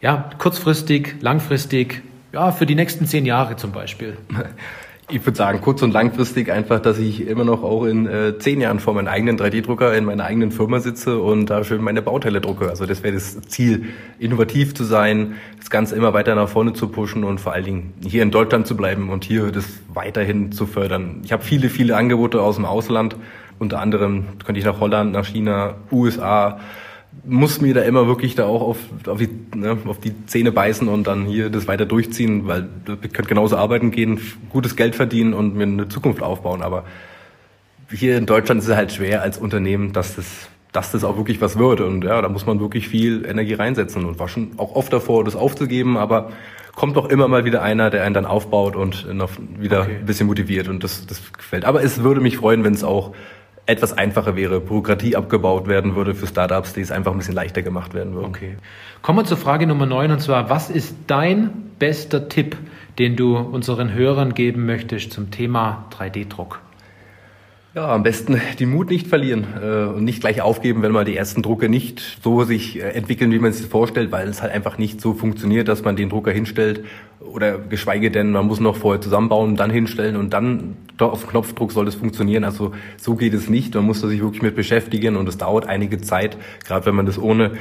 Ja, 0.02 0.28
kurzfristig, 0.36 1.16
langfristig, 1.20 2.02
ja, 2.32 2.52
für 2.52 2.66
die 2.66 2.74
nächsten 2.74 3.06
zehn 3.06 3.24
Jahre 3.24 3.56
zum 3.56 3.72
Beispiel. 3.72 4.18
Ich 5.12 5.26
würde 5.26 5.36
sagen, 5.36 5.60
kurz- 5.60 5.82
und 5.82 5.92
langfristig 5.92 6.52
einfach, 6.52 6.78
dass 6.78 6.98
ich 6.98 7.26
immer 7.26 7.42
noch 7.42 7.64
auch 7.64 7.84
in 7.84 8.06
äh, 8.06 8.38
zehn 8.38 8.60
Jahren 8.60 8.78
vor 8.78 8.94
meinem 8.94 9.08
eigenen 9.08 9.36
3D-Drucker 9.36 9.92
in 9.96 10.04
meiner 10.04 10.24
eigenen 10.24 10.52
Firma 10.52 10.78
sitze 10.78 11.18
und 11.18 11.46
da 11.46 11.64
schön 11.64 11.82
meine 11.82 12.00
Bauteile 12.00 12.40
drucke. 12.40 12.68
Also 12.68 12.86
das 12.86 13.02
wäre 13.02 13.14
das 13.14 13.40
Ziel, 13.42 13.86
innovativ 14.20 14.72
zu 14.72 14.84
sein, 14.84 15.34
das 15.58 15.68
Ganze 15.68 15.96
immer 15.96 16.12
weiter 16.12 16.36
nach 16.36 16.48
vorne 16.48 16.74
zu 16.74 16.86
pushen 16.88 17.24
und 17.24 17.40
vor 17.40 17.52
allen 17.52 17.64
Dingen 17.64 17.92
hier 18.06 18.22
in 18.22 18.30
Deutschland 18.30 18.68
zu 18.68 18.76
bleiben 18.76 19.10
und 19.10 19.24
hier 19.24 19.50
das 19.50 19.66
weiterhin 19.92 20.52
zu 20.52 20.66
fördern. 20.66 21.22
Ich 21.24 21.32
habe 21.32 21.42
viele, 21.42 21.70
viele 21.70 21.96
Angebote 21.96 22.40
aus 22.40 22.54
dem 22.54 22.64
Ausland. 22.64 23.16
Unter 23.58 23.80
anderem 23.80 24.26
könnte 24.44 24.60
ich 24.60 24.64
nach 24.64 24.78
Holland, 24.78 25.12
nach 25.12 25.26
China, 25.26 25.74
USA, 25.90 26.60
muss 27.24 27.60
mir 27.60 27.74
da 27.74 27.82
immer 27.82 28.06
wirklich 28.06 28.34
da 28.34 28.46
auch 28.46 28.62
auf, 28.62 28.78
auf, 29.06 29.18
die, 29.18 29.28
ne, 29.54 29.76
auf 29.86 29.98
die 29.98 30.26
Zähne 30.26 30.52
beißen 30.52 30.88
und 30.88 31.06
dann 31.06 31.26
hier 31.26 31.50
das 31.50 31.66
weiter 31.68 31.86
durchziehen, 31.86 32.46
weil 32.46 32.68
ich 33.02 33.12
könnte 33.12 33.28
genauso 33.28 33.56
arbeiten 33.56 33.90
gehen, 33.90 34.20
gutes 34.48 34.76
Geld 34.76 34.94
verdienen 34.94 35.34
und 35.34 35.54
mir 35.56 35.64
eine 35.64 35.88
Zukunft 35.88 36.22
aufbauen. 36.22 36.62
Aber 36.62 36.84
hier 37.90 38.16
in 38.16 38.26
Deutschland 38.26 38.62
ist 38.62 38.68
es 38.68 38.76
halt 38.76 38.92
schwer 38.92 39.22
als 39.22 39.38
Unternehmen, 39.38 39.92
dass 39.92 40.16
das, 40.16 40.48
dass 40.72 40.92
das 40.92 41.04
auch 41.04 41.16
wirklich 41.16 41.40
was 41.40 41.58
wird. 41.58 41.80
Und 41.80 42.04
ja, 42.04 42.22
da 42.22 42.28
muss 42.28 42.46
man 42.46 42.60
wirklich 42.60 42.88
viel 42.88 43.24
Energie 43.26 43.54
reinsetzen 43.54 44.04
und 44.04 44.18
war 44.18 44.28
schon 44.28 44.52
auch 44.56 44.74
oft 44.74 44.92
davor, 44.92 45.24
das 45.24 45.36
aufzugeben, 45.36 45.96
aber 45.96 46.30
kommt 46.74 46.96
doch 46.96 47.10
immer 47.10 47.28
mal 47.28 47.44
wieder 47.44 47.62
einer, 47.62 47.90
der 47.90 48.04
einen 48.04 48.14
dann 48.14 48.26
aufbaut 48.26 48.76
und 48.76 49.12
noch 49.12 49.30
wieder 49.58 49.82
okay. 49.82 49.96
ein 50.00 50.06
bisschen 50.06 50.26
motiviert 50.28 50.68
und 50.68 50.84
das, 50.84 51.06
das 51.06 51.32
gefällt. 51.32 51.64
Aber 51.64 51.82
es 51.82 52.02
würde 52.02 52.20
mich 52.20 52.38
freuen, 52.38 52.64
wenn 52.64 52.72
es 52.72 52.84
auch 52.84 53.12
etwas 53.66 53.96
einfacher 53.96 54.36
wäre, 54.36 54.60
Bürokratie 54.60 55.16
abgebaut 55.16 55.68
werden 55.68 55.94
würde 55.94 56.14
für 56.14 56.26
Startups, 56.26 56.72
die 56.72 56.80
es 56.80 56.90
einfach 56.90 57.12
ein 57.12 57.18
bisschen 57.18 57.34
leichter 57.34 57.62
gemacht 57.62 57.94
werden 57.94 58.14
würden. 58.14 58.26
Okay. 58.26 58.56
Kommen 59.02 59.18
wir 59.18 59.24
zur 59.24 59.36
Frage 59.36 59.66
Nummer 59.66 59.86
9 59.86 60.10
und 60.12 60.20
zwar, 60.20 60.50
was 60.50 60.70
ist 60.70 60.94
dein 61.06 61.50
bester 61.78 62.28
Tipp, 62.28 62.56
den 62.98 63.16
du 63.16 63.36
unseren 63.36 63.92
Hörern 63.92 64.34
geben 64.34 64.66
möchtest 64.66 65.12
zum 65.12 65.30
Thema 65.30 65.86
3D-Druck? 65.92 66.60
Ja, 67.72 67.94
am 67.94 68.02
besten 68.02 68.40
den 68.58 68.70
Mut 68.70 68.90
nicht 68.90 69.06
verlieren 69.06 69.46
äh, 69.62 69.84
und 69.84 70.02
nicht 70.02 70.20
gleich 70.20 70.42
aufgeben, 70.42 70.82
wenn 70.82 70.90
mal 70.90 71.04
die 71.04 71.16
ersten 71.16 71.40
Drucke 71.40 71.68
nicht 71.68 72.18
so 72.20 72.42
sich 72.42 72.80
äh, 72.80 72.90
entwickeln, 72.90 73.30
wie 73.30 73.38
man 73.38 73.52
sich 73.52 73.66
vorstellt, 73.66 74.10
weil 74.10 74.26
es 74.26 74.42
halt 74.42 74.52
einfach 74.52 74.76
nicht 74.76 75.00
so 75.00 75.14
funktioniert, 75.14 75.68
dass 75.68 75.84
man 75.84 75.94
den 75.94 76.08
Drucker 76.08 76.32
hinstellt 76.32 76.84
oder 77.20 77.58
geschweige 77.58 78.10
denn, 78.10 78.32
man 78.32 78.46
muss 78.46 78.58
noch 78.58 78.74
vorher 78.74 79.00
zusammenbauen, 79.00 79.54
dann 79.54 79.70
hinstellen 79.70 80.16
und 80.16 80.32
dann 80.32 80.78
auf 80.98 81.28
Knopfdruck 81.28 81.70
soll 81.70 81.86
es 81.86 81.94
funktionieren. 81.94 82.42
Also 82.42 82.72
so 82.96 83.14
geht 83.14 83.34
es 83.34 83.48
nicht. 83.48 83.72
Man 83.76 83.84
muss 83.84 84.00
da 84.00 84.08
sich 84.08 84.20
wirklich 84.20 84.42
mit 84.42 84.56
beschäftigen 84.56 85.16
und 85.16 85.28
es 85.28 85.38
dauert 85.38 85.68
einige 85.68 86.00
Zeit, 86.00 86.36
gerade 86.66 86.86
wenn 86.86 86.96
man 86.96 87.06
das 87.06 87.20
ohne 87.20 87.52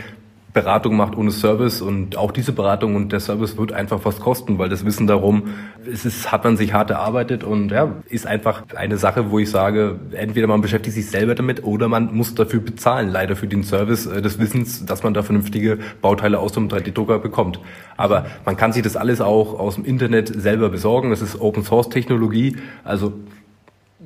Beratung 0.52 0.98
macht 0.98 1.16
ohne 1.16 1.32
Service 1.32 1.82
und 1.82 2.18
auch 2.18 2.32
diese 2.32 2.54
Beratung 2.54 2.96
und 2.96 3.12
der 3.12 3.20
Service 3.20 3.58
wird 3.58 3.72
einfach 3.72 4.00
was 4.04 4.20
kosten, 4.20 4.58
weil 4.58 4.68
das 4.68 4.84
Wissen 4.84 5.06
darum, 5.06 5.50
es 5.86 6.06
ist, 6.06 6.32
hat 6.32 6.44
man 6.44 6.58
sich 6.58 6.74
hart 6.74 6.90
erarbeitet 6.90 7.44
und 7.44 7.70
ja, 7.72 7.96
ist 8.08 8.26
einfach 8.26 8.64
eine 8.76 8.98
Sache, 8.98 9.30
wo 9.30 9.38
ich 9.38 9.52
sage, 9.52 10.00
entweder 10.12 10.48
man 10.48 10.62
beschäftigt 10.62 10.96
sich 10.96 11.10
selber 11.10 11.36
damit 11.36 11.64
oder 11.64 11.88
man 11.88 12.16
muss 12.16 12.34
dafür 12.34 12.62
bezahlen, 12.62 13.10
leider 13.10 13.36
für 13.36 13.48
den 13.48 13.64
Service 13.64 14.08
äh, 14.08 14.22
des 14.22 14.40
Wissens, 14.40 14.86
dass 14.86 15.04
man 15.04 15.14
da 15.14 15.22
vernünftige 15.22 15.78
Bauteile 16.02 16.40
aus 16.40 16.54
dem 16.54 16.68
3D-Drucker 16.68 17.20
bekommt. 17.20 17.60
Aber 17.96 18.26
man 18.46 18.58
kann 18.58 18.74
sich 18.74 18.82
das 18.82 18.96
alles 18.96 19.22
auch 19.22 19.60
aus 19.60 19.76
dem 19.76 19.86
Internet 19.86 20.30
selber 20.30 20.70
besorgen. 20.70 21.12
Das 21.12 21.22
ist 21.22 21.40
Open 21.40 21.64
Source 21.64 21.90
Technologie, 21.90 22.58
also 22.84 23.14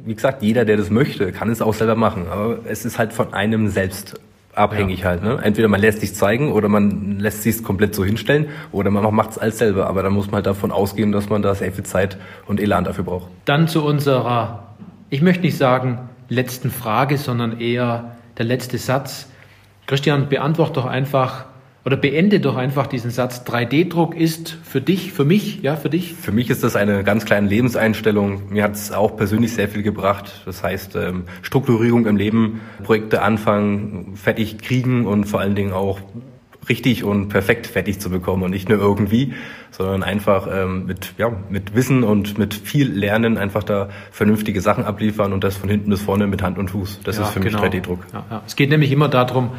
wie 0.05 0.15
gesagt, 0.15 0.41
jeder, 0.43 0.65
der 0.65 0.75
das 0.75 0.89
möchte, 0.89 1.31
kann 1.31 1.49
es 1.49 1.61
auch 1.61 1.73
selber 1.73 1.95
machen. 1.95 2.25
Aber 2.29 2.59
es 2.65 2.83
ist 2.83 2.99
halt 2.99 3.13
von 3.13 3.33
einem 3.33 3.69
selbst 3.69 4.19
abhängig 4.55 4.99
ja. 5.01 5.05
halt. 5.05 5.23
Ne? 5.23 5.39
Entweder 5.41 5.67
man 5.67 5.81
lässt 5.81 6.01
sich 6.01 6.13
zeigen 6.15 6.51
oder 6.51 6.69
man 6.69 7.19
lässt 7.19 7.43
sich 7.43 7.63
komplett 7.63 7.95
so 7.95 8.03
hinstellen 8.03 8.47
oder 8.71 8.91
man 8.91 9.13
macht 9.13 9.31
es 9.31 9.37
als 9.37 9.57
selber. 9.57 9.87
Aber 9.87 10.03
dann 10.03 10.13
muss 10.13 10.27
man 10.27 10.35
halt 10.35 10.45
davon 10.45 10.71
ausgehen, 10.71 11.11
dass 11.11 11.29
man 11.29 11.41
da 11.41 11.55
sehr 11.55 11.71
viel 11.71 11.83
Zeit 11.83 12.17
und 12.47 12.59
Elan 12.59 12.83
dafür 12.83 13.03
braucht. 13.03 13.27
Dann 13.45 13.67
zu 13.67 13.83
unserer, 13.83 14.75
ich 15.09 15.21
möchte 15.21 15.43
nicht 15.43 15.57
sagen 15.57 16.09
letzten 16.29 16.71
Frage, 16.71 17.17
sondern 17.17 17.59
eher 17.59 18.15
der 18.37 18.45
letzte 18.45 18.77
Satz. 18.77 19.29
Christian, 19.85 20.29
beantworte 20.29 20.73
doch 20.73 20.85
einfach, 20.85 21.45
oder 21.85 21.97
beende 21.97 22.39
doch 22.39 22.55
einfach 22.55 22.87
diesen 22.87 23.11
Satz. 23.11 23.43
3D-Druck 23.45 24.15
ist 24.15 24.57
für 24.63 24.79
dich, 24.79 25.11
für 25.11 25.25
mich, 25.25 25.61
ja, 25.61 25.75
für 25.75 25.89
dich? 25.89 26.13
Für 26.13 26.31
mich 26.31 26.49
ist 26.49 26.63
das 26.63 26.75
eine 26.75 27.03
ganz 27.03 27.25
kleine 27.25 27.47
Lebenseinstellung. 27.47 28.49
Mir 28.49 28.63
hat 28.63 28.75
es 28.75 28.91
auch 28.91 29.17
persönlich 29.17 29.53
sehr 29.53 29.67
viel 29.67 29.83
gebracht. 29.83 30.43
Das 30.45 30.63
heißt, 30.63 30.95
ähm, 30.95 31.23
Strukturierung 31.41 32.05
im 32.05 32.15
Leben, 32.15 32.61
Projekte 32.83 33.21
anfangen, 33.21 34.15
fertig 34.15 34.59
kriegen 34.59 35.05
und 35.05 35.25
vor 35.25 35.41
allen 35.41 35.55
Dingen 35.55 35.73
auch 35.73 35.99
richtig 36.69 37.03
und 37.03 37.27
perfekt 37.27 37.67
fertig 37.67 37.99
zu 37.99 38.09
bekommen 38.09 38.43
und 38.43 38.51
nicht 38.51 38.69
nur 38.69 38.79
irgendwie, 38.79 39.33
sondern 39.71 40.03
einfach 40.03 40.47
ähm, 40.49 40.85
mit, 40.85 41.13
ja, 41.17 41.31
mit 41.49 41.75
Wissen 41.75 42.05
und 42.05 42.37
mit 42.37 42.53
viel 42.53 42.89
Lernen 42.89 43.37
einfach 43.37 43.63
da 43.63 43.89
vernünftige 44.11 44.61
Sachen 44.61 44.85
abliefern 44.85 45.33
und 45.33 45.43
das 45.43 45.57
von 45.57 45.69
hinten 45.69 45.89
bis 45.89 46.01
vorne 46.01 46.27
mit 46.27 46.41
Hand 46.41 46.57
und 46.57 46.71
Fuß. 46.71 47.01
Das 47.03 47.17
ja, 47.17 47.23
ist 47.23 47.31
für 47.31 47.39
genau. 47.41 47.61
mich 47.61 47.71
3D-Druck. 47.71 47.99
Ja, 48.13 48.25
ja. 48.29 48.43
Es 48.45 48.55
geht 48.55 48.69
nämlich 48.69 48.91
immer 48.91 49.09
darum, 49.09 49.51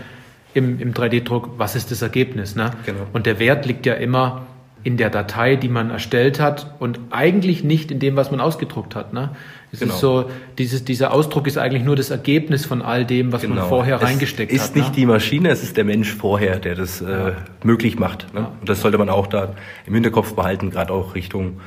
im, 0.55 0.81
im 0.81 0.95
3D-Druck, 0.95 1.51
was 1.59 1.77
ist 1.77 1.91
das 1.91 2.03
Ergebnis. 2.03 2.57
Ne? 2.57 2.71
Genau. 2.87 3.01
Und 3.13 3.27
der 3.27 3.39
Wert 3.39 3.67
liegt 3.67 3.87
ja 3.87 3.95
immer 3.95 4.47
in 4.85 4.99
der 4.99 5.09
Datei, 5.09 5.57
die 5.57 5.69
man 5.69 5.91
erstellt 5.91 6.41
hat 6.41 6.75
und 6.79 7.01
eigentlich 7.11 7.65
nicht 7.65 7.91
in 7.91 7.99
dem, 7.99 8.17
was 8.17 8.31
man 8.31 8.41
ausgedruckt 8.41 8.95
hat. 8.95 9.15
Ne? 9.15 9.31
Es 9.73 9.81
genau. 9.81 9.95
ist 9.95 10.01
so, 10.01 10.31
dieses, 10.59 10.85
dieser 10.85 11.13
Ausdruck 11.13 11.47
ist 11.47 11.57
eigentlich 11.57 11.83
nur 11.83 11.97
das 11.97 12.11
Ergebnis 12.11 12.67
von 12.67 12.83
all 12.83 13.07
dem, 13.07 13.33
was 13.33 13.41
genau. 13.41 13.55
man 13.57 13.69
vorher 13.69 13.97
es 13.97 14.03
reingesteckt 14.03 14.53
hat. 14.53 14.59
Es 14.59 14.67
ist 14.67 14.77
nicht 14.77 14.91
ne? 14.91 14.95
die 14.95 15.07
Maschine, 15.07 15.49
es 15.49 15.63
ist 15.63 15.79
der 15.79 15.85
Mensch 15.85 16.13
vorher, 16.13 16.59
der 16.59 16.75
das 16.75 17.01
äh, 17.01 17.33
möglich 17.65 17.99
macht. 17.99 18.33
Ne? 18.35 18.41
Ja. 18.41 18.53
Und 18.61 18.69
das 18.69 18.83
sollte 18.83 18.99
man 18.99 19.09
auch 19.09 19.27
da 19.27 19.55
im 19.87 19.95
Hinterkopf 19.95 20.35
behalten, 20.35 20.71
gerade 20.71 20.93
auch 20.93 21.15
Richtung 21.15 21.61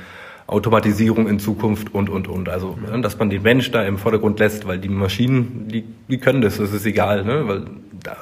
Automatisierung 0.48 1.28
in 1.28 1.38
Zukunft 1.38 1.94
und, 1.94 2.08
und, 2.08 2.26
und. 2.26 2.48
Also, 2.48 2.78
ne, 2.80 3.00
dass 3.02 3.18
man 3.18 3.28
den 3.28 3.42
Mensch 3.42 3.70
da 3.70 3.82
im 3.82 3.98
Vordergrund 3.98 4.40
lässt, 4.40 4.66
weil 4.66 4.78
die 4.78 4.88
Maschinen, 4.88 5.68
die, 5.68 5.84
die 6.08 6.18
können 6.18 6.40
das, 6.40 6.56
das 6.56 6.72
ist 6.72 6.86
egal, 6.86 7.22
ne? 7.24 7.46
weil, 7.46 7.64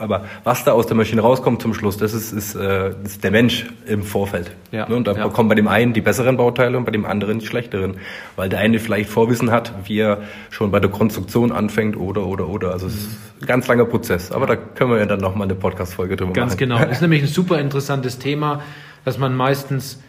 aber 0.01 0.25
was 0.43 0.65
da 0.65 0.73
aus 0.73 0.89
der 0.89 0.97
Maschine 0.97 1.21
rauskommt 1.21 1.63
zum 1.63 1.73
Schluss, 1.73 1.99
das 1.99 2.15
ist, 2.15 2.33
ist, 2.33 2.57
äh, 2.57 2.91
ist 3.05 3.23
der 3.23 3.31
Mensch 3.31 3.67
im 3.87 4.03
Vorfeld. 4.03 4.51
Ja, 4.73 4.89
ne? 4.89 4.97
Und 4.97 5.07
da 5.07 5.13
ja. 5.13 5.29
kommen 5.29 5.49
bei 5.49 5.55
dem 5.55 5.69
einen 5.69 5.93
die 5.93 6.01
besseren 6.01 6.37
Bauteile 6.37 6.77
und 6.77 6.85
bei 6.85 6.91
dem 6.91 7.07
anderen 7.07 7.39
die 7.39 7.47
schlechteren, 7.47 7.99
weil 8.35 8.49
der 8.49 8.59
eine 8.59 8.81
vielleicht 8.81 9.09
Vorwissen 9.09 9.53
hat, 9.53 9.73
wie 9.85 9.99
er 9.99 10.23
schon 10.51 10.73
bei 10.73 10.81
der 10.81 10.91
Konstruktion 10.91 11.53
anfängt 11.53 11.97
oder, 11.97 12.27
oder, 12.27 12.49
oder. 12.49 12.73
Also, 12.73 12.89
es 12.89 12.95
ist 12.95 13.19
ein 13.41 13.47
ganz 13.47 13.69
langer 13.69 13.85
Prozess, 13.85 14.33
aber 14.33 14.47
da 14.47 14.57
können 14.57 14.91
wir 14.91 14.99
ja 14.99 15.07
dann 15.07 15.21
nochmal 15.21 15.47
eine 15.47 15.55
Podcast-Folge 15.55 16.17
drüber 16.17 16.33
ganz 16.33 16.55
machen. 16.55 16.59
Ganz 16.59 16.79
genau, 16.79 16.85
das 16.89 16.97
ist 16.97 17.03
nämlich 17.03 17.23
ein 17.23 17.29
super 17.29 17.61
interessantes 17.61 18.19
Thema, 18.19 18.63
dass 19.05 19.17
man 19.17 19.37
meistens 19.37 20.03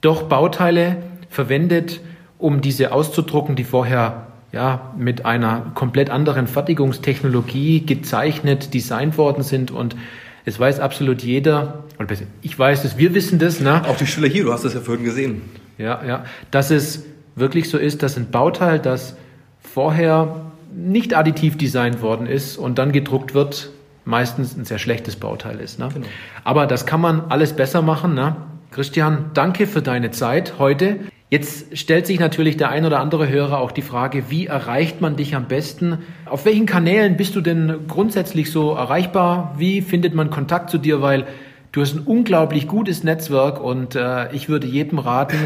doch 0.00 0.22
Bauteile 0.22 1.02
verwendet, 1.28 2.00
um 2.38 2.60
diese 2.60 2.92
auszudrucken, 2.92 3.56
die 3.56 3.64
vorher 3.64 4.28
ja, 4.52 4.92
mit 4.96 5.26
einer 5.26 5.72
komplett 5.74 6.10
anderen 6.10 6.46
Fertigungstechnologie 6.46 7.84
gezeichnet, 7.84 8.72
designt 8.72 9.18
worden 9.18 9.42
sind 9.42 9.70
und 9.70 9.96
es 10.44 10.58
weiß 10.58 10.80
absolut 10.80 11.22
jeder, 11.22 11.84
oder 11.98 12.16
ich 12.40 12.58
weiß 12.58 12.84
es, 12.84 12.96
wir 12.96 13.14
wissen 13.14 13.38
das. 13.38 13.60
Ne? 13.60 13.82
Auch 13.86 13.96
die 13.96 14.06
Stelle 14.06 14.28
hier, 14.28 14.44
du 14.44 14.52
hast 14.52 14.64
das 14.64 14.72
ja 14.72 14.80
vorhin 14.80 15.04
gesehen. 15.04 15.42
Ja, 15.76 16.02
ja, 16.06 16.24
dass 16.50 16.70
es 16.70 17.04
wirklich 17.36 17.68
so 17.68 17.76
ist, 17.76 18.02
dass 18.02 18.16
ein 18.16 18.30
Bauteil, 18.30 18.78
das 18.78 19.16
vorher 19.60 20.46
nicht 20.74 21.14
additiv 21.14 21.58
designt 21.58 22.00
worden 22.00 22.26
ist 22.26 22.56
und 22.56 22.78
dann 22.78 22.92
gedruckt 22.92 23.34
wird, 23.34 23.70
meistens 24.04 24.56
ein 24.56 24.64
sehr 24.64 24.78
schlechtes 24.78 25.16
Bauteil 25.16 25.60
ist. 25.60 25.78
Ne? 25.78 25.88
Genau. 25.92 26.06
Aber 26.44 26.66
das 26.66 26.86
kann 26.86 27.00
man 27.00 27.24
alles 27.28 27.52
besser 27.52 27.82
machen. 27.82 28.14
Ne? 28.14 28.36
Christian, 28.70 29.30
danke 29.34 29.66
für 29.66 29.82
deine 29.82 30.10
Zeit 30.10 30.54
heute. 30.58 31.00
Jetzt 31.30 31.76
stellt 31.76 32.06
sich 32.06 32.18
natürlich 32.18 32.56
der 32.56 32.70
ein 32.70 32.86
oder 32.86 33.00
andere 33.00 33.28
Hörer 33.28 33.58
auch 33.58 33.70
die 33.70 33.82
Frage, 33.82 34.30
wie 34.30 34.46
erreicht 34.46 35.02
man 35.02 35.16
dich 35.16 35.36
am 35.36 35.46
besten? 35.46 35.98
Auf 36.24 36.46
welchen 36.46 36.64
Kanälen 36.64 37.18
bist 37.18 37.36
du 37.36 37.42
denn 37.42 37.80
grundsätzlich 37.86 38.50
so 38.50 38.72
erreichbar? 38.72 39.54
Wie 39.58 39.82
findet 39.82 40.14
man 40.14 40.30
Kontakt 40.30 40.70
zu 40.70 40.78
dir? 40.78 41.02
Weil 41.02 41.26
du 41.72 41.82
hast 41.82 41.94
ein 41.94 42.06
unglaublich 42.06 42.66
gutes 42.66 43.04
Netzwerk 43.04 43.60
und 43.62 43.94
äh, 43.94 44.32
ich 44.32 44.48
würde 44.48 44.66
jedem 44.66 44.98
raten, 44.98 45.36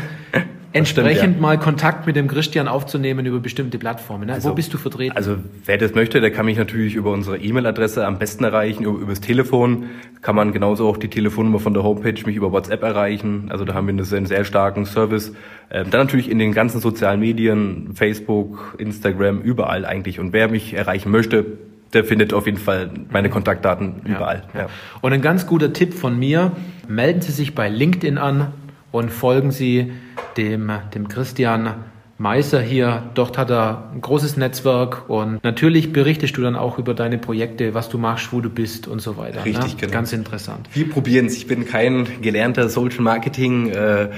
entsprechend 0.72 1.18
stimmt, 1.18 1.36
ja. 1.36 1.40
mal 1.42 1.58
Kontakt 1.58 2.06
mit 2.06 2.16
dem 2.16 2.28
Christian 2.28 2.68
aufzunehmen 2.68 3.26
über 3.26 3.40
bestimmte 3.40 3.78
Plattformen. 3.78 4.26
Ne? 4.26 4.34
Also, 4.34 4.50
Wo 4.50 4.54
bist 4.54 4.72
du 4.72 4.78
vertreten? 4.78 5.16
Also 5.16 5.36
wer 5.64 5.78
das 5.78 5.94
möchte, 5.94 6.20
der 6.20 6.30
kann 6.30 6.46
mich 6.46 6.58
natürlich 6.58 6.94
über 6.94 7.10
unsere 7.12 7.38
E-Mail-Adresse 7.38 8.06
am 8.06 8.18
besten 8.18 8.44
erreichen, 8.44 8.84
über, 8.84 8.98
übers 8.98 9.20
Telefon. 9.20 9.86
Kann 10.20 10.36
man 10.36 10.52
genauso 10.52 10.88
auch 10.88 10.96
die 10.96 11.08
Telefonnummer 11.08 11.58
von 11.58 11.74
der 11.74 11.82
Homepage 11.82 12.14
mich 12.26 12.36
über 12.36 12.52
WhatsApp 12.52 12.82
erreichen. 12.82 13.46
Also 13.50 13.64
da 13.64 13.74
haben 13.74 13.86
wir 13.86 13.92
einen 13.92 14.26
sehr 14.26 14.44
starken 14.44 14.86
Service. 14.86 15.32
Ähm, 15.70 15.90
dann 15.90 16.02
natürlich 16.02 16.30
in 16.30 16.38
den 16.38 16.52
ganzen 16.52 16.80
sozialen 16.80 17.20
Medien, 17.20 17.90
Facebook, 17.94 18.76
Instagram, 18.78 19.40
überall 19.40 19.84
eigentlich. 19.84 20.20
Und 20.20 20.32
wer 20.32 20.48
mich 20.48 20.74
erreichen 20.74 21.10
möchte, 21.10 21.44
der 21.92 22.04
findet 22.04 22.32
auf 22.32 22.46
jeden 22.46 22.58
Fall 22.58 22.90
meine 23.10 23.28
Kontaktdaten 23.28 24.02
überall. 24.04 24.44
Ja. 24.54 24.60
Ja. 24.60 24.66
Und 25.02 25.12
ein 25.12 25.20
ganz 25.20 25.46
guter 25.46 25.72
Tipp 25.72 25.92
von 25.92 26.18
mir, 26.18 26.52
melden 26.88 27.20
Sie 27.20 27.32
sich 27.32 27.54
bei 27.54 27.68
LinkedIn 27.68 28.16
an, 28.16 28.48
und 28.92 29.10
folgen 29.10 29.50
Sie 29.50 29.90
dem, 30.36 30.70
dem 30.94 31.08
Christian 31.08 31.74
Meiser 32.18 32.60
hier. 32.60 33.02
Dort 33.14 33.36
hat 33.36 33.50
er 33.50 33.90
ein 33.92 34.00
großes 34.00 34.36
Netzwerk 34.36 35.08
und 35.08 35.42
natürlich 35.42 35.92
berichtest 35.92 36.36
du 36.36 36.42
dann 36.42 36.56
auch 36.56 36.78
über 36.78 36.94
deine 36.94 37.18
Projekte, 37.18 37.74
was 37.74 37.88
du 37.88 37.98
machst, 37.98 38.32
wo 38.32 38.40
du 38.40 38.48
bist 38.48 38.86
und 38.86 39.00
so 39.00 39.16
weiter. 39.16 39.40
Ne? 39.40 39.46
Richtig, 39.46 39.74
ne? 39.74 39.80
genau. 39.80 39.92
Ganz 39.92 40.12
interessant. 40.12 40.68
Wir 40.72 40.88
probieren 40.88 41.26
es. 41.26 41.36
Ich 41.36 41.46
bin 41.46 41.66
kein 41.66 42.06
gelernter 42.22 42.68
Social 42.68 43.00
Marketing 43.00 43.70
äh, 43.70 44.08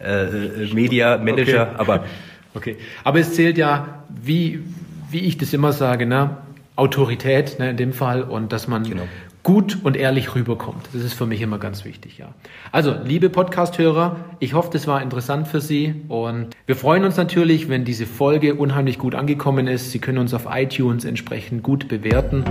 äh, 0.00 0.74
Media 0.74 1.18
Manager, 1.18 1.70
okay. 1.70 1.74
aber 1.78 2.04
okay. 2.54 2.76
Aber 3.04 3.20
es 3.20 3.34
zählt 3.34 3.58
ja, 3.58 4.04
wie 4.08 4.60
wie 5.10 5.20
ich 5.20 5.36
das 5.36 5.52
immer 5.52 5.72
sage, 5.72 6.06
ne? 6.06 6.38
Autorität 6.74 7.58
ne, 7.58 7.70
in 7.70 7.76
dem 7.76 7.92
Fall 7.92 8.22
und 8.22 8.50
dass 8.50 8.66
man 8.66 8.84
genau 8.84 9.02
gut 9.42 9.78
und 9.82 9.96
ehrlich 9.96 10.34
rüberkommt. 10.34 10.88
Das 10.92 11.02
ist 11.02 11.14
für 11.14 11.26
mich 11.26 11.40
immer 11.40 11.58
ganz 11.58 11.84
wichtig, 11.84 12.18
ja. 12.18 12.28
Also, 12.70 12.94
liebe 13.04 13.28
Podcast-Hörer, 13.28 14.16
ich 14.38 14.54
hoffe, 14.54 14.70
das 14.72 14.86
war 14.86 15.02
interessant 15.02 15.48
für 15.48 15.60
Sie 15.60 16.02
und 16.08 16.48
wir 16.66 16.76
freuen 16.76 17.04
uns 17.04 17.16
natürlich, 17.16 17.68
wenn 17.68 17.84
diese 17.84 18.06
Folge 18.06 18.54
unheimlich 18.54 18.98
gut 18.98 19.14
angekommen 19.14 19.66
ist. 19.66 19.90
Sie 19.90 19.98
können 19.98 20.18
uns 20.18 20.32
auf 20.32 20.46
iTunes 20.48 21.04
entsprechend 21.04 21.62
gut 21.62 21.88
bewerten 21.88 22.44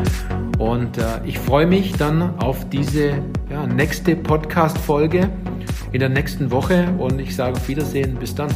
und 0.60 0.97
äh, 0.97 1.04
ich 1.25 1.39
freue 1.39 1.65
mich 1.65 1.93
dann 1.93 2.38
auf 2.39 2.69
diese 2.69 3.13
ja, 3.49 3.65
nächste 3.67 4.15
Podcast-Folge 4.15 5.30
in 5.93 5.99
der 5.99 6.10
nächsten 6.10 6.51
Woche 6.51 6.93
und 6.97 7.19
ich 7.19 7.36
sage 7.36 7.54
auf 7.54 7.67
Wiedersehen. 7.67 8.15
Bis 8.15 8.36
dann. 8.36 8.49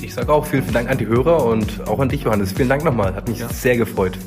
Ich 0.00 0.14
sage 0.14 0.32
auch 0.32 0.44
vielen, 0.44 0.62
vielen 0.62 0.74
Dank 0.74 0.90
an 0.90 0.98
die 0.98 1.06
Hörer 1.06 1.44
und 1.44 1.86
auch 1.88 2.00
an 2.00 2.08
dich, 2.08 2.24
Johannes. 2.24 2.52
Vielen 2.52 2.68
Dank 2.68 2.84
nochmal. 2.84 3.14
Hat 3.14 3.28
mich 3.28 3.38
ja. 3.38 3.48
sehr 3.48 3.76
gefreut. 3.76 4.18